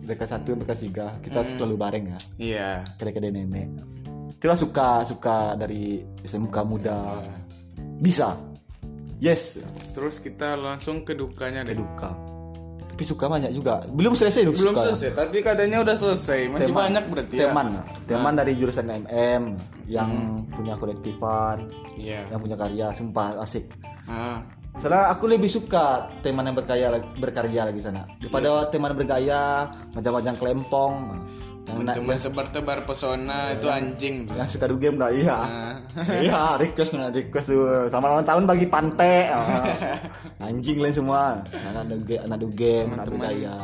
[0.00, 2.18] mereka satu mereka tiga kita selalu bareng ya.
[2.42, 2.70] Iya.
[2.98, 3.68] kedai-kedai nenek
[4.40, 7.28] itulah suka suka dari SMK muda.
[8.00, 8.32] Bisa.
[9.20, 9.60] Yes.
[9.92, 11.76] Terus kita langsung ke dukanya deh.
[11.76, 12.16] duka.
[12.88, 13.84] Tapi suka banyak juga.
[13.92, 14.96] Belum selesai belum suka.
[14.96, 15.12] selesai.
[15.12, 16.56] Tadi katanya udah selesai.
[16.56, 16.80] Masih Teman.
[16.88, 17.52] banyak berarti ya?
[17.52, 17.66] teman.
[18.08, 19.42] Teman dari jurusan MM
[19.92, 20.10] yang
[20.56, 21.68] punya kolektifan
[22.00, 22.24] iya.
[22.32, 23.68] yang punya karya sumpah asik.
[24.08, 24.40] Ah.
[24.80, 26.88] Soalnya aku lebih suka teman yang berkarya
[27.20, 28.08] berkarya lagi sana.
[28.16, 30.92] Daripada teman bergaya macam-macam kelempong
[31.68, 34.26] cuma tebar-tebar pesona itu anjing.
[34.32, 35.36] Yang suka do game lah iya.
[35.36, 35.74] Ah.
[36.24, 37.86] iya request nah, request tuh.
[37.92, 40.00] Sama ulang tahun bagi pantai Ah.
[40.40, 41.44] anjing lain semua.
[41.52, 43.06] Anak do game anak do game anak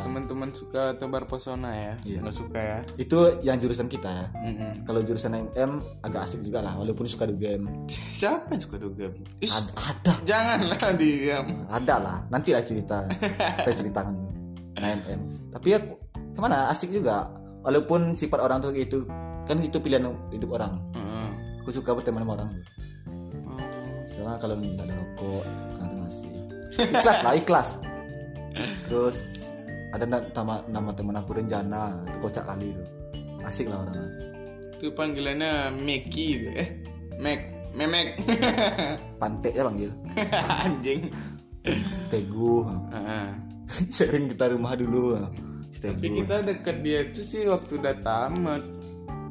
[0.05, 1.93] teman-teman suka tebar pesona ya.
[2.05, 2.19] Iya.
[2.23, 2.79] nggak suka ya.
[2.99, 4.27] Itu yang jurusan kita ya.
[4.37, 4.71] Mm-mm.
[4.85, 7.67] kalau jurusan MM agak asik juga lah walaupun suka do game.
[7.89, 9.25] Siapa yang suka do game?
[9.41, 10.13] Is, ada, ada.
[10.23, 11.45] Janganlah diam.
[11.67, 12.17] Ada lah.
[12.29, 13.03] Nanti lah cerita.
[13.63, 14.13] Kita ceritakan.
[14.77, 15.21] Nah, MM
[15.57, 15.79] tapi ya
[16.37, 16.69] ke mana?
[16.69, 17.25] Asik juga
[17.63, 19.07] walaupun sifat orang tuh gitu
[19.47, 20.77] kan itu pilihan hidup orang.
[20.93, 21.29] Heeh.
[21.63, 22.49] aku suka berteman sama orang.
[24.07, 25.43] Soalnya kalau nggak ada rokok
[25.77, 26.27] ada nasi
[26.79, 27.69] ikhlas lah ikhlas.
[28.87, 29.17] Terus
[29.93, 31.95] ada na- nama nama teman aku Renjana.
[32.07, 32.83] Itu kocak kali itu.
[33.43, 34.07] Asik lah orangnya.
[34.79, 36.47] Itu panggilannya Meki itu.
[36.55, 36.69] Eh
[37.19, 37.39] Mek
[37.77, 38.17] Memek.
[39.21, 39.91] Pantek ya panggil.
[40.65, 41.11] Anjing.
[42.09, 42.63] Teguh.
[42.95, 43.27] Heeh.
[43.95, 45.19] sering kita rumah dulu
[45.79, 48.63] tapi kita dekat dia itu sih waktu udah tamat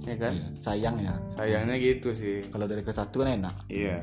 [0.02, 0.32] ya kan?
[0.32, 1.14] Iya, sayang ya.
[1.26, 2.46] Sayangnya gitu sih.
[2.46, 3.54] Kalau dari kelas satu kan enak.
[3.66, 3.98] Iya.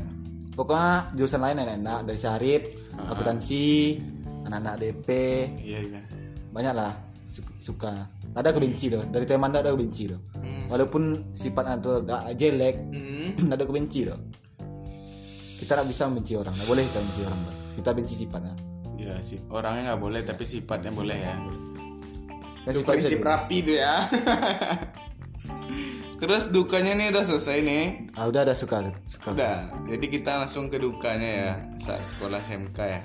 [0.53, 2.61] Pokoknya jurusan lain enak-enak dari Syarif
[2.93, 3.97] akuntansi
[4.43, 5.07] anak-anak DP
[5.63, 6.01] iya iya.
[6.51, 6.91] Banyak lah
[7.25, 8.05] su- suka.
[8.33, 10.19] Ada aku benci tuh dari teman ada aku benci tuh.
[10.37, 10.65] Hmm.
[10.67, 13.49] walaupun sifatnya tuh agak jelek Hmm.
[13.53, 14.19] ada aku benci tuh.
[15.57, 17.39] Kita nggak bisa membenci orang nggak boleh kita benci orang
[17.73, 18.53] kita benci sifatnya.
[18.93, 21.35] Iya sih orangnya nggak boleh tapi sifatnya boleh ya
[22.63, 23.95] kan itu sifat bisa prinsip di- rapi tuh ya.
[26.23, 27.83] Terus dukanya nih udah selesai nih.
[28.15, 29.35] Ah udah ada suka suka.
[29.35, 31.51] Udah jadi kita langsung ke dukanya ya
[31.83, 33.01] saat sekolah SMK ya.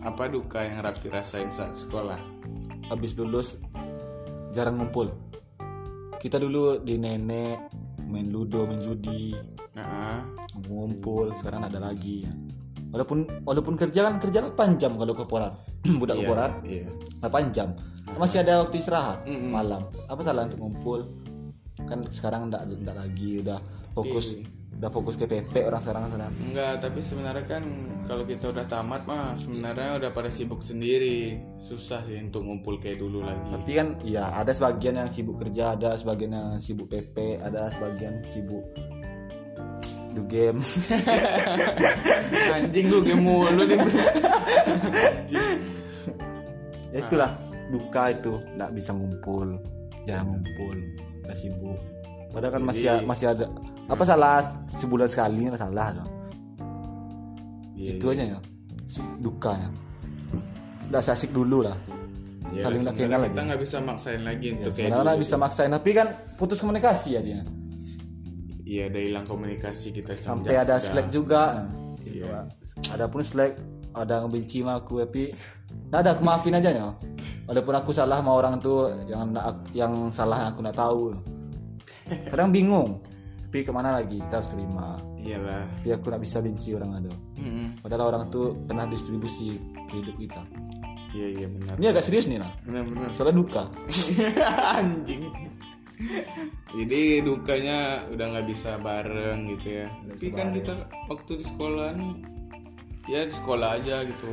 [0.00, 2.16] Apa duka yang rapi rasain saat sekolah?
[2.88, 3.60] Habis lulus
[4.56, 5.12] jarang ngumpul.
[6.16, 7.68] Kita dulu di nenek
[8.08, 9.36] main ludo main judi.
[9.76, 10.24] Nah,
[10.64, 12.24] ngumpul sekarang ada lagi.
[12.24, 12.32] Ya.
[12.86, 15.52] walaupun walaupun kerja kan kerja 8 jam kalau korporat
[16.00, 16.88] budak iya, korporat iya.
[17.20, 17.76] 8 jam
[18.16, 19.50] masih ada waktu istirahat Mm-mm.
[19.50, 21.00] malam apa salah untuk ngumpul
[21.84, 23.58] kan sekarang enggak enggak lagi udah
[23.92, 24.44] fokus Iya.
[24.76, 27.62] udah fokus ke PP orang sekarang sekarang Enggak, tapi sebenarnya kan
[28.04, 31.32] kalau kita udah tamat mah sebenarnya udah pada sibuk sendiri.
[31.56, 33.40] Susah sih untuk ngumpul kayak dulu lagi.
[33.50, 38.20] tapi kan ya ada sebagian yang sibuk kerja ada sebagian yang sibuk PP ada sebagian
[38.20, 38.68] sibuk
[40.12, 40.60] do game
[42.56, 43.64] Anjing lu game mulu
[46.92, 47.30] ya itulah
[47.70, 49.48] duka itu nggak bisa ngumpul.
[50.06, 50.76] Jarang ngumpul
[51.26, 51.78] udah sibuk.
[52.30, 53.44] Padahal kan masih Jadi- masih ada
[53.86, 54.34] apa salah
[54.70, 56.10] sebulan sekali nggak salah dong.
[57.76, 58.38] Iya, itu aja ya
[59.20, 59.68] duka ya.
[60.88, 61.76] Udah asik dulu lah.
[62.54, 62.62] Iya.
[62.62, 65.22] saling Ya, sebenarnya kenal kita lagi nggak bisa maksain lagi untuk kayak sebenarnya dulu.
[65.26, 66.06] bisa maksain tapi kan
[66.38, 67.40] putus komunikasi ya dia.
[68.66, 71.66] Iya, ada hilang komunikasi kita sampai ada slack juga.
[72.02, 72.46] Iya.
[72.86, 73.58] ada pun slack
[73.96, 75.32] ada yang benci sama aku tapi
[75.86, 76.88] nah ada aku maafin aja ya
[77.44, 81.14] walaupun aku salah sama orang tuh yang nak- yang salah aku nggak tahu
[82.26, 82.98] kadang bingung
[83.46, 85.64] tapi ke mana lagi kita harus terima Iyalah.
[85.76, 87.80] tapi aku nggak bisa benci orang ada Mm-mm.
[87.80, 89.56] padahal orang tuh pernah distribusi
[89.86, 90.42] ke hidup kita
[91.08, 91.74] Iya, iya benar.
[91.74, 93.08] ini agak serius nih nah Benar-benar.
[93.08, 93.62] soalnya duka
[94.76, 95.32] Anjing.
[96.68, 99.88] Jadi dukanya udah nggak bisa bareng gitu ya.
[99.88, 100.72] Tapi kan kita
[101.08, 102.12] waktu di sekolah nih,
[103.08, 104.28] ya di sekolah aja gitu.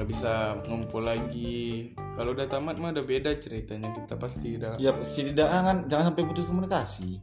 [0.00, 0.32] Nggak bisa
[0.64, 1.92] ngumpul lagi.
[2.16, 4.80] Kalau udah tamat mah udah beda ceritanya kita pasti udah.
[4.80, 7.20] ya setidaknya kan jangan sampai putus komunikasi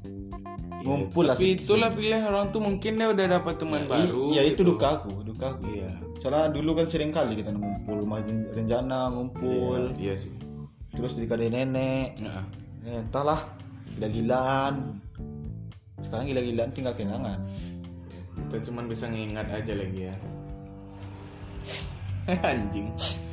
[0.86, 4.30] ngumpul lah Tapi itulah pilihan orang tuh mungkin dia udah dapat teman baru.
[4.30, 4.78] ya itu gitu.
[4.78, 5.90] duka aku duka aku Iya.
[6.18, 10.38] soalnya dulu kan sering kali kita ngumpul ren- rencana ngumpul Iya sih.
[10.94, 12.46] terus di kadang nenek Nah,
[12.84, 13.42] ya, entahlah
[13.92, 15.02] gila-gilaan
[16.00, 17.42] sekarang gila-gilaan tinggal kenangan
[18.48, 20.16] kita cuma bisa ngingat aja lagi ya.
[22.48, 22.88] Anjing.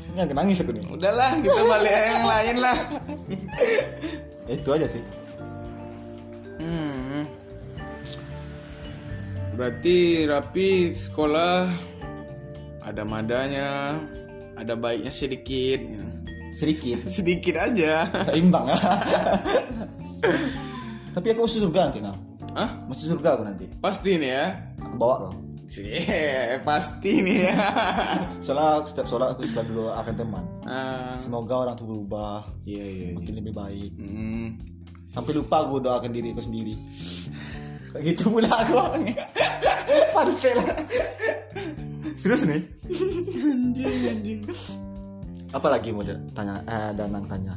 [0.09, 2.79] ini agak nangis aku nih Udahlah, kita balik yang lain lah.
[4.47, 5.03] ya, itu aja sih
[6.55, 7.27] Hmm.
[9.53, 11.67] Berarti Rapi sekolah
[12.81, 13.99] ada madanya,
[14.55, 15.83] ada baiknya sedikit.
[16.55, 18.07] sedikit Sedikit aja.
[18.33, 18.71] imbang
[21.11, 22.17] tapi aku masuk surga nanti nah
[22.55, 22.71] Hah?
[22.87, 24.47] masuk surga aku nanti Pasti nih ya.
[24.79, 25.35] aku bawa loh
[25.65, 25.97] Cie,
[26.61, 27.57] pasti nih ya.
[28.39, 33.07] soalnya setiap sholat aku selalu dulu akan teman Ah, semoga orang tuh berubah iya iya.
[33.07, 33.15] iya.
[33.15, 34.47] makin lebih baik Hmm.
[35.09, 36.77] sampai lupa aku doakan diriku sendiri
[37.91, 38.75] kayak gitu pula aku
[40.11, 40.69] pantai lah
[42.15, 42.61] serius nih
[43.41, 44.41] Anjing anjing.
[45.51, 47.55] apa lagi mau tanya eh danang tanya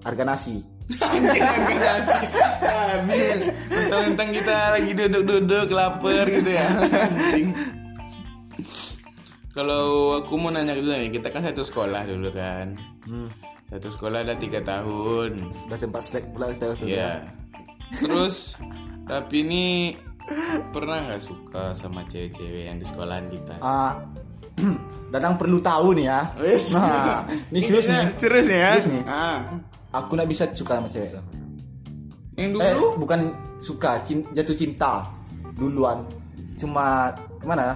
[0.00, 1.44] harga nasi Anjing.
[2.64, 3.42] Habis.
[3.68, 6.66] Mentang-mentang kita lagi duduk-duduk lapar gitu ya.
[6.80, 7.48] Anjing.
[9.52, 12.78] Kalau aku mau nanya dulu nih, kita kan satu sekolah dulu kan.
[13.04, 13.28] hmm.
[13.68, 15.44] Satu sekolah ada tiga tahun.
[15.68, 17.28] udah sempat selek pula kita tuh Iya.
[17.92, 18.56] Terus
[19.10, 19.92] tapi ini
[20.72, 23.60] pernah nggak suka sama cewek-cewek yang di sekolahan kita?
[23.60, 24.00] Ah,
[25.12, 26.20] Dadang perlu tahu nih ya.
[26.36, 26.68] Wes.
[26.72, 28.04] Nah, ini serius nih.
[28.20, 28.70] Serius nih ya?
[28.76, 29.02] Serius nih.
[29.08, 29.38] Ah.
[29.90, 31.24] Aku nggak bisa suka sama cewek tuh.
[32.36, 32.86] Yang Eh, dulu?
[33.00, 33.20] bukan
[33.58, 33.98] suka,
[34.30, 35.08] jatuh cinta
[35.56, 36.04] duluan.
[36.54, 37.10] Cuma
[37.40, 37.74] gimana?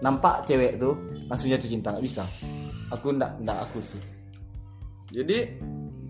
[0.00, 0.94] Nampak cewek tuh
[1.26, 2.22] langsung jatuh cinta nggak bisa.
[2.90, 4.02] Aku nggak nggak aku sih.
[5.12, 5.38] Jadi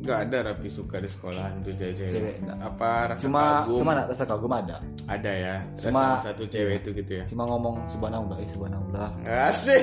[0.03, 2.11] nggak ada rapi suka di sekolahan tuh cewek-cewek.
[2.11, 2.59] Cewek, nggak.
[2.61, 3.79] Apa rasa Cuma kagum?
[3.83, 4.77] cuma nak rasa kagum ada.
[5.07, 5.57] Ada ya.
[5.63, 7.25] Rasa Cuma- satu cewek itu gitu ya.
[7.27, 9.11] Cuma ngomong subhanallah, eh subhanallah.
[9.27, 9.79] Asik.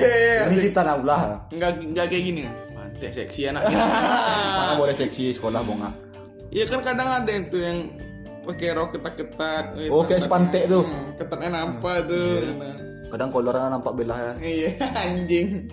[0.48, 1.00] Ini sih tanah
[1.48, 2.42] Enggak enggak kayak gini.
[2.90, 3.62] Mantek seksi anak.
[4.58, 5.90] Mana boleh seksi sekolah bonga.
[6.50, 7.78] Iya kan kadang ada yang tuh yang
[8.42, 9.64] pakai rok ketat-ketat.
[9.78, 10.82] Eh, Oh, kayak sepantek tuh.
[10.82, 12.42] Hmm, ketatnya nampak tuh.
[13.08, 14.32] Kadang kolornya nampak belah ya.
[14.38, 14.70] Iya
[15.06, 15.70] anjing.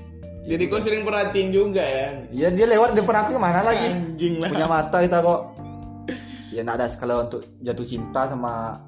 [0.47, 2.07] Jadi kau sering perhatiin juga ya.
[2.32, 3.89] Iya dia lewat depan aku ke mana lagi?
[3.89, 4.47] Anjing lah.
[4.47, 5.41] Punya mata kita kok.
[6.47, 8.80] Ya nggak ada kalau untuk jatuh cinta sama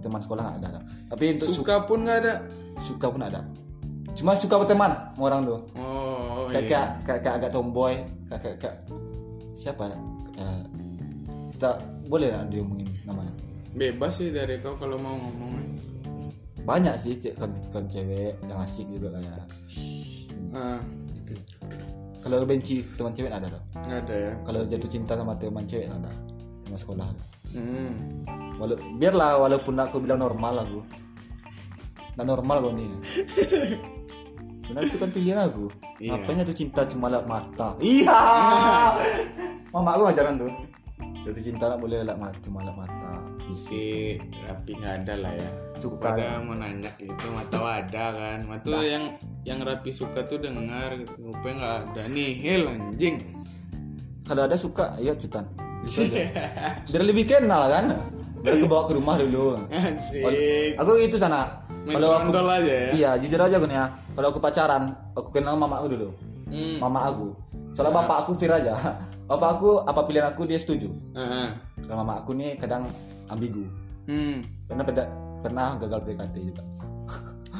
[0.00, 0.80] teman sekolah nggak ada.
[1.06, 2.34] Tapi untuk suka, Suka pun nggak ada.
[2.82, 3.40] suka pun ada.
[4.14, 5.60] Cuma suka berteman sama orang tuh.
[5.78, 6.82] Oh, Kayak, iya.
[7.02, 7.94] kayak, kayak, agak tomboy.
[8.30, 8.76] Kayak, kayak, kayak
[9.54, 9.98] siapa ya?
[10.38, 10.62] Eh,
[11.54, 11.68] kita
[12.06, 13.32] boleh nggak diomongin namanya?
[13.74, 15.54] Bebas sih dari kau kalau mau ngomong.
[16.64, 19.44] Banyak sih kan, kan cewek yang asik juga kayak.
[20.54, 20.80] Ah,
[22.24, 23.64] Kalau benci teman cewek ada dong.
[23.84, 24.32] nggak ada ya.
[24.46, 26.08] Kalau jatuh cinta sama teman cewek ada.
[26.64, 27.06] Sama sekolah.
[27.10, 27.24] ada.
[27.52, 27.92] Hmm.
[28.56, 30.80] Walau, biarlah walaupun aku bilang normal aku
[32.14, 32.86] Nggak normal kau nih
[34.64, 35.66] Karena itu kan pilihan aku
[36.02, 36.18] Iya.
[36.18, 38.20] Ngapain jatuh cinta cuma lihat mata Iya
[39.70, 40.52] Mama aku ngajaran tuh
[41.24, 43.12] Jatuh cinta nggak boleh lihat mata Cuma lihat mata
[43.54, 44.16] Si
[44.48, 45.50] rapi nggak ada lah ya.
[45.78, 46.16] Suka.
[46.16, 48.38] Pada mau nanya gitu, mata ada kan.
[48.50, 51.12] Mata yang yang rapi suka tuh dengar gitu.
[51.30, 53.20] Rupanya nggak ada nih, hil anjing.
[54.24, 55.44] Kalau ada suka ya citan
[55.84, 56.04] aja.
[56.90, 57.84] Biar lebih kenal kan
[58.40, 60.24] Biar aku bawa ke rumah dulu Asik.
[60.80, 62.88] Aku itu sana Kalau aku aja ya.
[62.92, 64.82] Iya jujur aja aku nih ya Kalau aku pacaran
[65.12, 66.10] Aku kenal mama aku dulu
[66.44, 66.76] Hmm.
[66.78, 67.32] mama aku
[67.74, 68.76] soalnya bapak aku fir aja
[69.30, 71.50] bapak aku apa pilihan aku dia setuju ah.
[71.82, 72.86] kalau mama aku nih kadang
[73.26, 73.64] ambigu
[74.06, 74.44] Hmm.
[74.68, 75.06] pernah pernah
[75.42, 76.62] pernah gagal PKT juga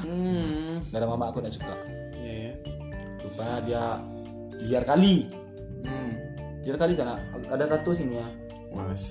[0.05, 0.85] Hmm.
[0.93, 1.75] dan mama aku tidak suka
[2.15, 2.53] Iya ya.
[3.19, 3.85] rupanya dia
[4.63, 5.27] liar kali
[5.83, 6.13] Hmm.
[6.63, 7.17] liar kali sana
[7.49, 8.27] ada tato sini ya
[8.71, 9.05] Mas,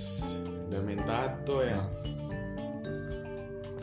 [0.70, 1.82] udah main tato ya.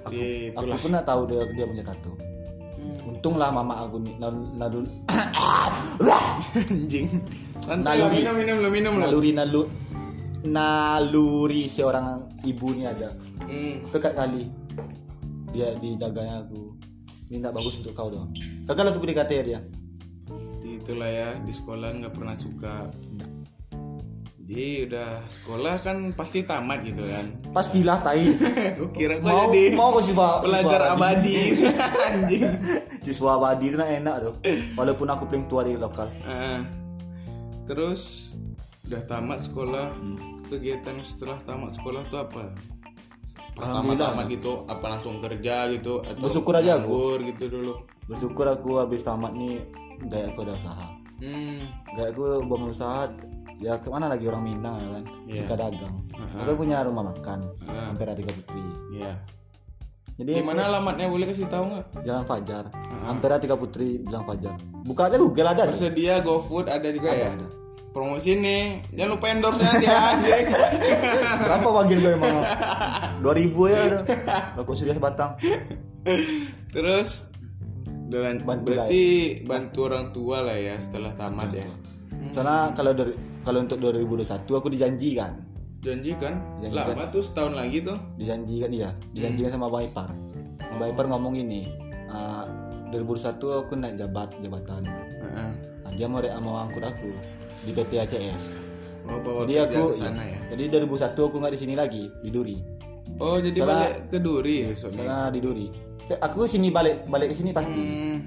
[0.03, 0.78] Aku, Iya, aku itulah.
[0.78, 3.11] pun nggak tahu dia dia punya tato Hmm.
[3.11, 4.84] untunglah mama aku nih nal- nalur
[6.57, 7.07] Anjing.
[7.62, 8.16] Lah, Naluri.
[8.18, 9.01] minum minum lu minum lu.
[9.03, 9.62] naluri nalu
[10.42, 12.07] naluri seorang
[12.42, 13.82] ibu nih ada Hmm.
[13.86, 14.48] pekat kali
[15.51, 16.72] dia dijaganya aku
[17.26, 18.30] ini tidak bagus untuk kau dong
[18.64, 19.61] gagal aku PDKT ya dia
[20.62, 22.88] Itulah ya di sekolah nggak pernah suka.
[24.51, 27.24] Jadi udah sekolah kan pasti tamat gitu kan.
[27.51, 28.34] pastilah tai
[28.78, 31.34] Gue kira gue mau jadi mau kau siswa pelajar siswa abadi.
[32.09, 32.42] Anjing.
[32.98, 34.34] siswa abadi itu enak tuh
[34.74, 36.11] walaupun aku paling tua di lokal
[37.62, 38.34] terus
[38.82, 39.94] udah tamat sekolah.
[40.51, 42.51] Kegiatan setelah tamat sekolah tuh apa?
[43.55, 47.22] Pertama tamat gitu, apa langsung kerja gitu atau Bersyukur aja aku.
[47.22, 47.74] gitu dulu.
[48.03, 49.62] bersyukur aku habis tamat nih
[50.05, 50.86] gaya aku ada usaha
[51.20, 51.62] Hmm.
[51.92, 53.07] gaya aku bangun usaha
[53.61, 55.36] ya ke mana lagi orang Minang ya kan Iya.
[55.38, 56.42] suka dagang Ah.
[56.42, 57.88] aku punya rumah makan Ah.
[57.88, 59.12] hampir tiga putri Iya.
[60.16, 61.84] jadi Di mana alamatnya boleh kasih tahu nggak?
[62.02, 62.64] jalan Fajar
[63.02, 65.62] hampir tiga putri jalan Fajar buka aja Google ada.
[65.66, 67.30] Tersedia GoFood ada juga ya.
[67.30, 67.46] ada.
[67.90, 68.86] Promosi nih.
[68.92, 70.46] Jangan lupa endorse nanti ya anjing.
[71.42, 72.36] berapa panggil gue emang
[73.18, 73.26] 2000
[73.66, 74.02] ya udah
[74.56, 75.34] aku serius batang
[76.70, 77.26] Terus
[78.06, 79.04] dengan Bantu berarti
[79.42, 81.66] bantu orang tua lah ya setelah tamat ya.
[82.30, 85.32] Soalnya kalau dari kalau untuk 2021 aku dijanjikan
[85.80, 86.36] Janji kan?
[86.61, 87.96] Janji Lama tuh setahun lagi tuh.
[88.20, 88.92] dijanjikan iya.
[89.16, 90.12] Dijanjikan sama Bang Ipar
[90.76, 91.72] Bang Ipar ngomong ini
[92.12, 92.44] ah,
[92.92, 94.82] 2021 aku naik jabat jabatan.
[94.84, 95.50] Heeh.
[95.80, 97.08] nah, dia mau mau angkut aku
[97.64, 98.61] di PT ACS
[99.08, 100.36] Oh, bawa jadi aku ke sana ya.
[100.52, 102.56] jadi 2001 aku nggak di sini lagi di Duri.
[103.16, 104.96] Oh, jadi Soalnya- balik ke Duri besoknya.
[105.00, 105.66] karena di Duri.
[106.20, 107.80] Aku sini balik balik ke sini pasti.
[107.80, 108.18] Hmm.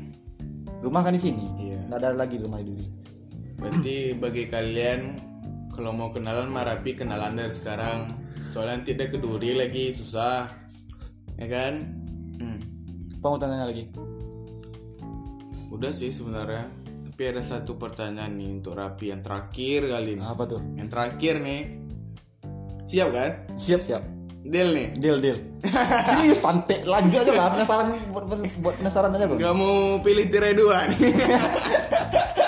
[0.81, 1.45] rumah kan di sini?
[1.55, 1.79] Iya.
[1.87, 2.85] nggak ada lagi rumah di Duri
[3.57, 5.01] Berarti bagi kalian
[5.73, 8.13] kalau mau kenalan Marapi kenalan dari sekarang.
[8.53, 10.45] Soalnya nanti dia ke Duri lagi susah.
[11.41, 11.73] Ya kan?
[12.37, 12.59] Hmm.
[13.17, 13.89] apa mau tanya lagi
[15.73, 16.69] Udah sih sebenarnya.
[17.09, 20.21] Tapi ada satu pertanyaan nih untuk Rapi yang terakhir kali ini.
[20.21, 20.61] Apa tuh?
[20.77, 21.61] Yang terakhir nih.
[22.85, 23.31] Siap kan?
[23.57, 24.03] Siap siap.
[24.43, 24.87] Deal nih.
[25.01, 25.37] Deal deal.
[26.13, 28.25] Serius pantek lanjut aja lah penasaran buat,
[28.59, 29.37] buat penasaran aja kok.
[29.39, 30.99] Gak mau pilih tirai dua nih.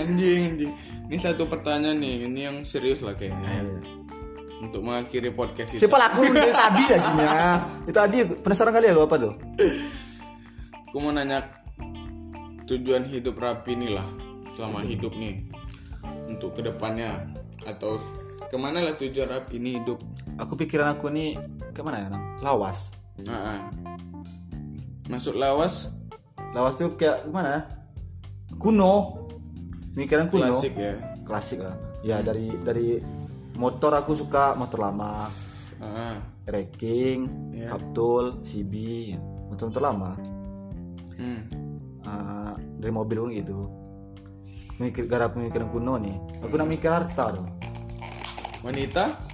[0.00, 0.72] anjing anjing.
[1.06, 2.14] Ini satu pertanyaan nih.
[2.26, 3.48] Ini yang serius lah kayaknya.
[3.48, 3.62] ya.
[4.56, 5.84] Untuk mengakhiri podcast itu.
[5.84, 7.10] Siapa laku dari tadi aja
[7.84, 9.32] Itu tadi penasaran kali ya gua apa tuh?
[10.88, 11.44] Aku mau nanya
[12.64, 14.08] tujuan hidup Rapi nih lah
[14.56, 15.44] selama hidup nih
[16.26, 17.30] untuk ke depannya
[17.68, 18.00] atau
[18.48, 20.00] ke mana lah tujuan Rapi ini hidup?
[20.40, 21.36] Aku pikiran aku nih
[21.76, 22.08] ke mana ya?
[22.40, 22.90] Lawas.
[23.22, 23.60] Nah, ah.
[25.08, 25.96] masuk lawas
[26.56, 27.48] Lawas tuh kayak gimana?
[27.52, 27.60] ya?
[28.56, 29.25] Kuno.
[29.96, 30.44] Pikiran kuno.
[30.44, 30.94] klasik ya.
[31.24, 31.74] Klasik lah.
[32.04, 33.00] Ya dari dari
[33.56, 35.26] motor aku suka motor lama.
[35.80, 37.68] Ah, Wrecking, Iya.
[37.74, 38.72] Captul, CB,
[39.50, 40.12] motor-motor lama.
[41.16, 41.40] hmm.
[42.04, 43.58] Ah, dari mobil pun gitu.
[44.76, 46.16] Mikir gara pemikiran kuno nih.
[46.44, 47.48] Aku nak mikir harta tuh.
[48.60, 49.26] Wanita?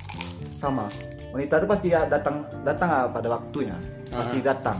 [0.63, 0.87] sama
[1.35, 3.75] wanita itu pasti ya datang datang ah pada waktunya
[4.07, 4.79] pasti datang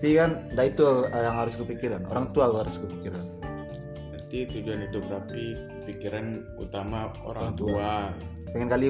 [0.00, 3.22] tapi kan dah itu yang harus kupikiran orang tua harus kupikiran
[4.30, 5.46] Berarti tujuan hidup Rapi
[5.90, 8.14] pikiran utama orang tua.
[8.54, 8.86] pengen kali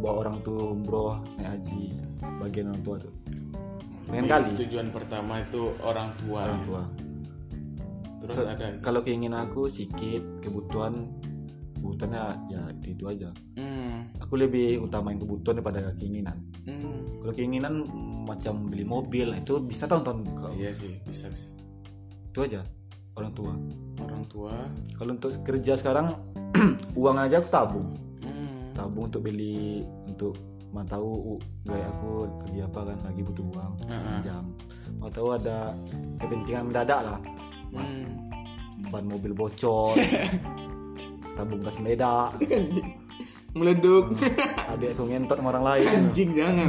[0.00, 1.92] bawa orang tua umroh naik haji
[2.40, 3.12] bagian orang tua tuh
[4.08, 6.40] pengen Jadi, kali Tujuan pertama itu orang tua.
[6.40, 6.82] orang tua
[8.16, 8.66] Terus ada.
[8.80, 11.04] kalau keinginan aku sedikit kebutuhan
[11.76, 14.08] kebutuhannya ya itu, itu aja Hmm.
[14.16, 17.20] aku lebih utamain kebutuhan daripada keinginan Hmm.
[17.20, 17.84] kalau keinginan
[18.24, 20.24] macam beli mobil itu bisa tahun-tahun
[20.56, 21.52] Iya sih, bisa bisa.
[22.26, 22.64] itu aja
[23.12, 23.52] orang tua
[23.98, 24.54] Orang tua.
[24.92, 26.16] Kalau untuk kerja sekarang
[26.98, 27.88] uang aja aku tabung,
[28.20, 28.72] Hmm.
[28.72, 30.36] tabung untuk beli untuk
[30.68, 32.10] mau tahu uh, gaya aku
[32.42, 34.44] lagi apa kan lagi butuh uang Ah, jam
[34.94, 35.72] mau tahu ada
[36.18, 37.18] kepentingan mendadak lah
[37.70, 38.28] Hmm.
[38.86, 39.96] ban mobil bocor
[41.36, 42.36] tabung gas meledak
[43.56, 44.12] Meleduk.
[44.68, 46.68] adik aku ngentot sama orang lain Anjing jangan.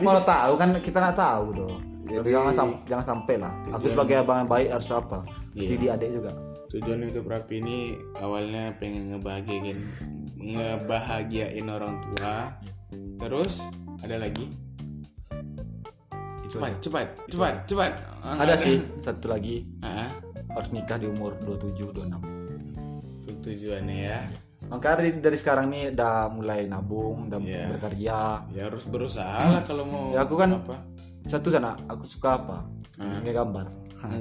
[0.00, 1.76] Mau tahu kan kita nggak tahu dong
[2.06, 5.18] Jadi- jangan sam- jangan sampai lah aku Tujuan- sebagai abang yang baik harus apa
[5.52, 5.74] Iya.
[5.74, 6.32] di adik juga
[6.66, 7.78] Tujuan hidup Rapi ini
[8.16, 9.78] awalnya pengen ngebahagiain
[10.36, 12.52] ngebahagiain orang tua.
[13.16, 13.62] Terus
[13.98, 14.46] ada lagi?
[16.40, 16.78] itu Cepat, aja.
[16.80, 17.92] cepat, cepat, cepat.
[18.20, 20.10] Ah, ada nggak sih satu lagi Ah,
[20.48, 22.22] harus nikah di umur 27 26
[23.20, 24.20] itu tujuannya ya.
[24.64, 27.66] Makanya dari, dari sekarang nih udah mulai nabung, udah Iya.
[27.68, 28.22] berkarya.
[28.50, 30.82] Ya harus berusaha lah kalau mau Ya, aku kan- apa?
[31.26, 32.56] Satu sana, aku suka apa?
[32.96, 33.18] Ah.
[33.22, 33.66] Ngegambar.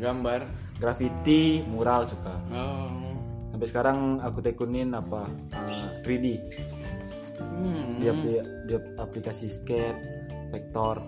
[0.02, 0.42] Gambar.
[0.82, 2.36] Graffiti, mural suka.
[2.52, 3.16] Oh.
[3.54, 5.24] Sampai sekarang aku tekunin apa?
[5.56, 6.36] uh, 3D.
[7.40, 7.96] Hmm.
[8.00, 9.96] Dia, dia dia aplikasi skate,
[10.52, 11.00] vektor.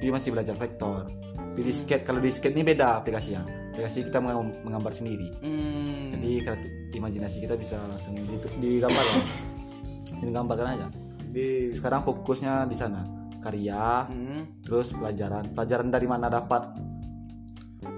[0.00, 1.04] Dia masih belajar vektor.
[1.36, 3.44] Tapi di skate kalau di skate ini beda aplikasinya.
[3.74, 5.28] Aplikasi kita meng- menggambar sendiri.
[5.42, 6.14] Hmm.
[6.16, 9.20] Jadi kreatif, imajinasi kita bisa langsung di- digambar ya.
[10.24, 10.86] Digambarkan aja.
[11.28, 13.17] Di Sekarang fokusnya di sana.
[13.38, 14.42] Karya, Hmm.
[14.60, 15.52] terus pelajaran.
[15.52, 16.74] Pelajaran dari mana dapat?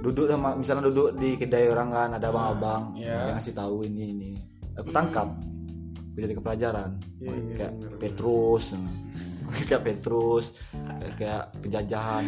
[0.00, 3.28] Duduk sama misalnya duduk di kedai orang kan ada abang-abang ya.
[3.28, 4.30] yang ngasih tahu ini ini.
[4.76, 5.28] Aku tangkap
[6.10, 8.64] aku jadi ke pelajaran Iya, kayak bener, Petrus.
[9.66, 10.54] Kayak Petrus
[11.18, 12.22] kayak penjajahan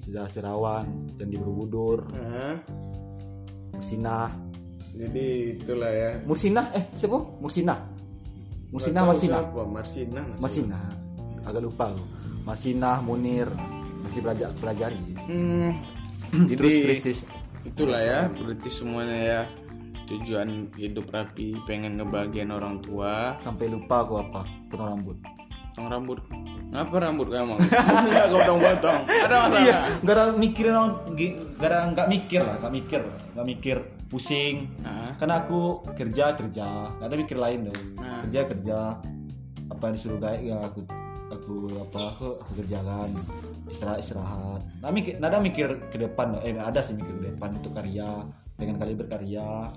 [0.00, 0.84] sejarah sejarawan
[1.20, 2.08] dan di Borobudur.
[2.16, 2.56] Ah,
[3.76, 4.32] Musinah.
[4.90, 6.10] Jadi itulah ya.
[6.24, 7.20] Musinah eh siapa?
[7.38, 7.78] Musinah.
[8.72, 10.24] Musinah siapa, Marsinah.
[10.32, 10.40] masih.
[10.40, 10.84] Masinah.
[11.44, 12.04] Agak lupa aku
[12.50, 13.46] Masinah Munir
[14.02, 14.98] masih belajar pelajari
[15.30, 15.70] Hmm.
[16.50, 17.18] terus Jadi krisis
[17.62, 19.40] itulah ya, berarti semuanya ya
[20.06, 25.16] tujuan hidup rapi, pengen ngebagian orang tua, sampai lupa aku apa potong rambut
[25.70, 26.18] potong rambut.
[26.70, 27.54] Ngapa rambut kamu?
[28.06, 28.98] Enggak kau potong-potong.
[29.06, 29.62] Ada masalah?
[29.62, 30.94] iya gara mikirin orang
[31.54, 33.00] gara nggak mikir lah nggak mikir
[33.34, 33.76] nggak mikir
[34.06, 35.14] pusing Ah.
[35.14, 35.60] karena aku
[35.94, 38.26] kerja kerja nggak ada mikir lain dong Nah.
[38.26, 38.78] kerja kerja
[39.66, 40.82] apa yang disuruh gaek ya aku
[41.40, 43.08] aku apa aku, aku kerjakan
[43.72, 44.60] istirahat istirahat.
[44.84, 48.28] Nah mikir nggak ada mikir ke depan eh ada sih mikir ke depan untuk karya
[48.60, 49.72] pengen kali berkarya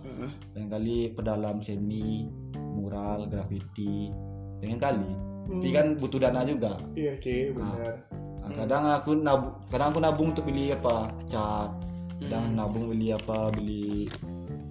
[0.51, 2.27] pengen kali pedalam seni
[2.75, 4.11] mural graffiti
[4.59, 5.11] pengen kali.
[5.43, 6.79] Tapi kan butuh dana juga.
[6.95, 7.99] Iya sih, benar.
[8.43, 11.71] Nah, kadang aku nabung kadang aku nabung untuk beli apa cat.
[12.19, 14.07] Kadang nabung beli apa beli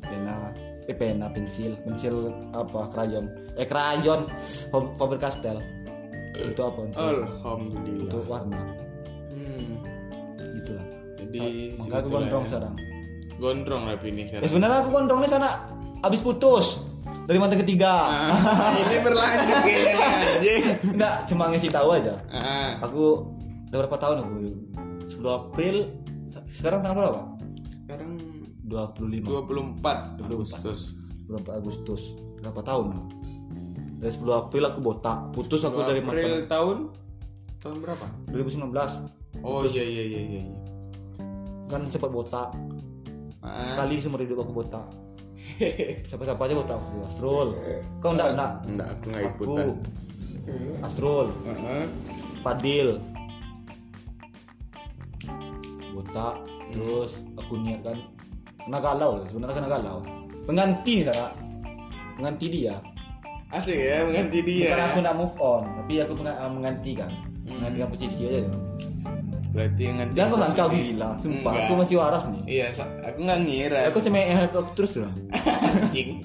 [0.01, 0.49] pena
[0.89, 3.29] eh pena pensil pensil apa krayon.
[3.61, 4.25] Eh krayon
[4.73, 5.61] Fa- Faber Castell
[6.45, 6.79] itu apa?
[6.83, 8.03] Untuk, Alhamdulillah.
[8.05, 8.61] untuk warna.
[9.29, 9.71] Hmm.
[10.55, 10.87] gitu lah
[11.19, 11.39] Jadi
[11.75, 12.49] makanya aku gondrong ya.
[12.49, 12.75] sekarang.
[13.35, 14.49] Gondrong rapi ini ya sekarang.
[14.49, 15.49] sebenarnya aku gondrongnya sana
[16.01, 16.67] abis putus
[17.23, 17.93] dari mantan ketiga.
[18.05, 20.63] Ah, ini berlanjut kayaknya nih, anjing.
[20.93, 22.15] enggak cuma ngasih tahu aja.
[22.29, 23.03] Ah, aku
[23.69, 24.35] udah berapa tahun aku?
[25.09, 25.77] 10 April.
[26.49, 27.23] Sekarang tanggal berapa?
[27.81, 28.11] Sekarang
[28.65, 29.23] 25
[29.81, 30.81] 24 Agustus.
[31.27, 32.03] 24 Agustus.
[32.39, 32.87] Berapa tahun?
[32.91, 33.01] ya?
[34.03, 35.31] Dari 10 April aku botak.
[35.31, 36.79] Putus aku 2 dari April mantan tahun?
[37.63, 38.07] Tahun berapa?
[38.35, 38.75] 2019
[39.47, 40.61] oh iya iya iya iya iya.
[41.71, 42.51] kan sempat botak.
[43.43, 43.67] Ah.
[43.75, 44.87] sekali seumur hidup aku botak.
[46.11, 47.55] Siapa-siapa aja botak Astrol.
[48.03, 48.89] Kau enggak enggak enggak?
[48.91, 49.43] aku nggak aku.
[49.47, 49.69] ikutan.
[50.83, 51.27] Astrol.
[51.47, 51.85] Heeh.
[52.43, 52.89] Padil
[55.95, 56.43] botak
[56.75, 57.99] terus aku niat kan
[58.67, 59.23] kena galau.
[59.31, 59.99] Sebenarnya kena galau.
[60.43, 61.31] Pengganti saya
[62.19, 62.83] pengganti dia
[63.53, 64.73] asik ya mengganti dia.
[64.73, 67.11] Bukan aku nak move on tapi aku kena uh, menggantikan
[67.45, 68.49] menggantikan posisi aja.
[69.53, 71.53] Berarti mengganti jangan kau sangka gila sumpah.
[71.53, 71.69] Enggak.
[71.69, 73.79] aku masih waras nih iya aku nggak ngira.
[73.93, 75.13] Aku cuma eh, aku, aku terus loh
[75.77, 76.25] anjing.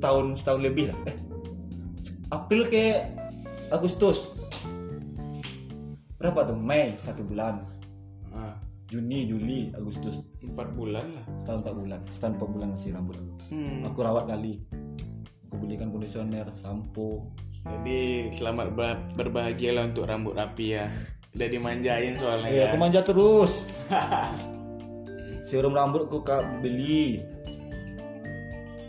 [0.00, 0.98] Setahun setahun lebih lah.
[1.06, 1.16] Eh,
[2.32, 2.96] April ke
[3.68, 4.32] Agustus?
[6.16, 6.64] Berapa dong?
[6.64, 7.60] Mei satu bulan.
[7.60, 7.79] Ah,
[8.90, 10.18] Juni Juli Agustus.
[10.42, 11.24] Empat bulan lah.
[11.38, 12.00] Setahun empat bulan.
[12.10, 13.32] Setahun empat bulan masih rambut aku.
[13.54, 13.86] Hmm.
[13.86, 14.58] aku rawat kali.
[15.46, 17.30] Aku belikan kondisioner sampo.
[17.62, 20.90] Jadi selamat ber- berbahagia lah untuk rambut rapi ya.
[21.38, 22.64] Udah dimanjain soalnya eh ya.
[22.74, 23.70] aku manja terus.
[25.46, 27.22] Serum rambut aku kak beli.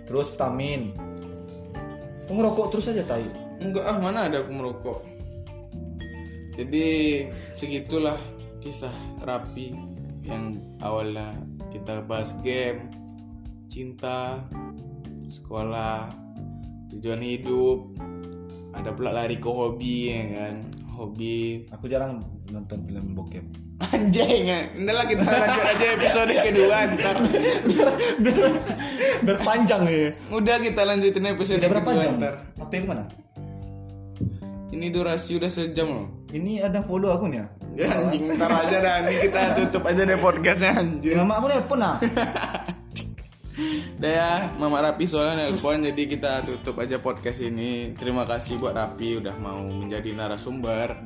[0.10, 0.97] Terus vitamin.
[2.26, 3.26] Aku ngerokok terus aja tai.
[3.62, 4.99] Enggak ah mana ada aku merokok?
[6.58, 6.86] Jadi
[7.54, 8.18] segitulah
[8.62, 8.93] kisah
[9.26, 9.91] rapi
[10.22, 11.34] yang awalnya
[11.74, 12.93] kita bahas game
[13.72, 14.45] cinta
[15.32, 16.11] sekolah
[16.91, 17.95] tujuan hidup
[18.72, 20.55] ada pula lari ke hobi ya kan?
[20.91, 21.65] Hobi.
[21.74, 23.43] Aku jarang nonton film bokep.
[23.82, 24.59] Anjing ya.
[24.78, 27.15] Udah lah kita lanjut aja episode kedua ntar.
[29.26, 30.13] Berpanjang ya.
[30.30, 32.34] Udah kita lanjutin episode udah berapa kedua jam ntar.
[32.61, 33.03] Apa yang mana?
[34.72, 36.07] Ini durasi udah sejam loh.
[36.32, 37.43] Ini ada follow aku nih
[37.82, 41.82] ya anjing ntar aja dah ini kita tutup aja deh podcastnya anjing mama aku nelpon
[41.82, 41.98] ah
[43.94, 47.94] Udah ya, Mama Rapi soalnya nelpon jadi kita tutup aja podcast ini.
[47.94, 50.98] Terima kasih buat Rapi udah mau menjadi narasumber.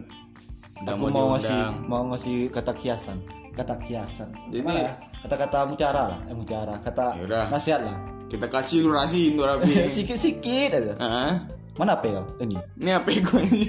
[0.80, 3.20] Udah aku mau mau ngasih mau ngasih kata kiasan
[3.52, 4.92] kata kiasan Jadi- ya?
[5.24, 7.48] kata-kata mutiara lah eh mutiara kata Yaudah.
[7.50, 7.98] nasihat lah
[8.28, 9.72] Kita kasih durasi untuk Rapi.
[9.96, 11.32] sikit-sikit aja Heeh.
[11.76, 13.68] Mana apa ya ini Ini apa gue ini?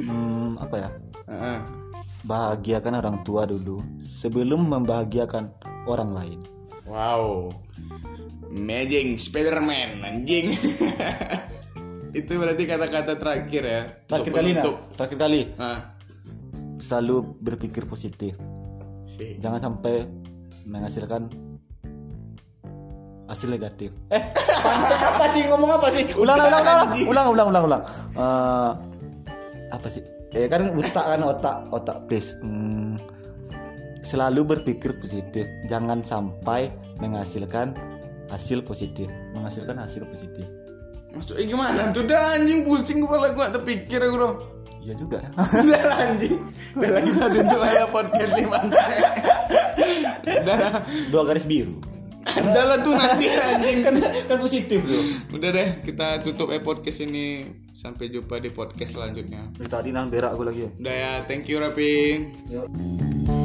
[0.00, 0.88] hmm, apa ya
[1.26, 1.58] Heeh.
[2.24, 5.52] bahagiakan orang tua dulu sebelum membahagiakan
[5.84, 6.40] orang lain
[6.88, 7.52] Wow.
[8.48, 10.56] Amazing Spiderman anjing.
[12.16, 13.82] Itu berarti kata-kata terakhir ya.
[14.08, 14.64] terakhir kali nah
[14.96, 15.92] terakhir kali Ah.
[16.80, 18.40] selalu berpikir positif
[19.04, 19.36] sih.
[19.36, 20.08] jangan sampai
[20.64, 21.28] menghasilkan
[23.28, 23.92] hasil negatif.
[24.08, 24.22] Eh
[25.12, 25.44] apa sih?
[25.46, 26.02] Ngomong apa sih?
[26.16, 26.88] Ulang ulang ulang.
[27.06, 27.82] ulang ulang ulang ulang.
[28.16, 28.70] Eh,
[29.68, 30.02] apa sih?
[30.28, 33.00] eh kan otak kan otak otak please Hmm,
[34.02, 35.44] selalu berpikir positif.
[35.66, 36.68] Jangan sampai
[36.98, 37.72] menghasilkan
[38.28, 39.08] hasil positif.
[39.32, 40.44] Menghasilkan hasil positif.
[41.08, 41.80] Maksudnya gimana?
[41.92, 44.36] Tuh dah anjing pusing kepala gue terpikir aku dong.
[44.78, 45.18] iya juga.
[45.20, 45.30] Ya
[45.64, 46.36] Udah lah anjing.
[46.76, 48.86] Udah kita tutup aja podcast nih mantap
[50.44, 50.72] Udah lah
[51.08, 51.76] dua garis biru
[52.36, 53.78] Udah lah tuh nanti anjing.
[53.84, 53.94] Kan
[54.28, 57.46] kan positif loh Udah deh kita tutup eh podcast ini.
[57.72, 59.54] Sampai jumpa di podcast selanjutnya.
[59.54, 60.66] Dari tadi nang berak aku lagi.
[60.66, 62.26] Ya Udah ya thank you Rapi.
[62.50, 63.37] Yuk.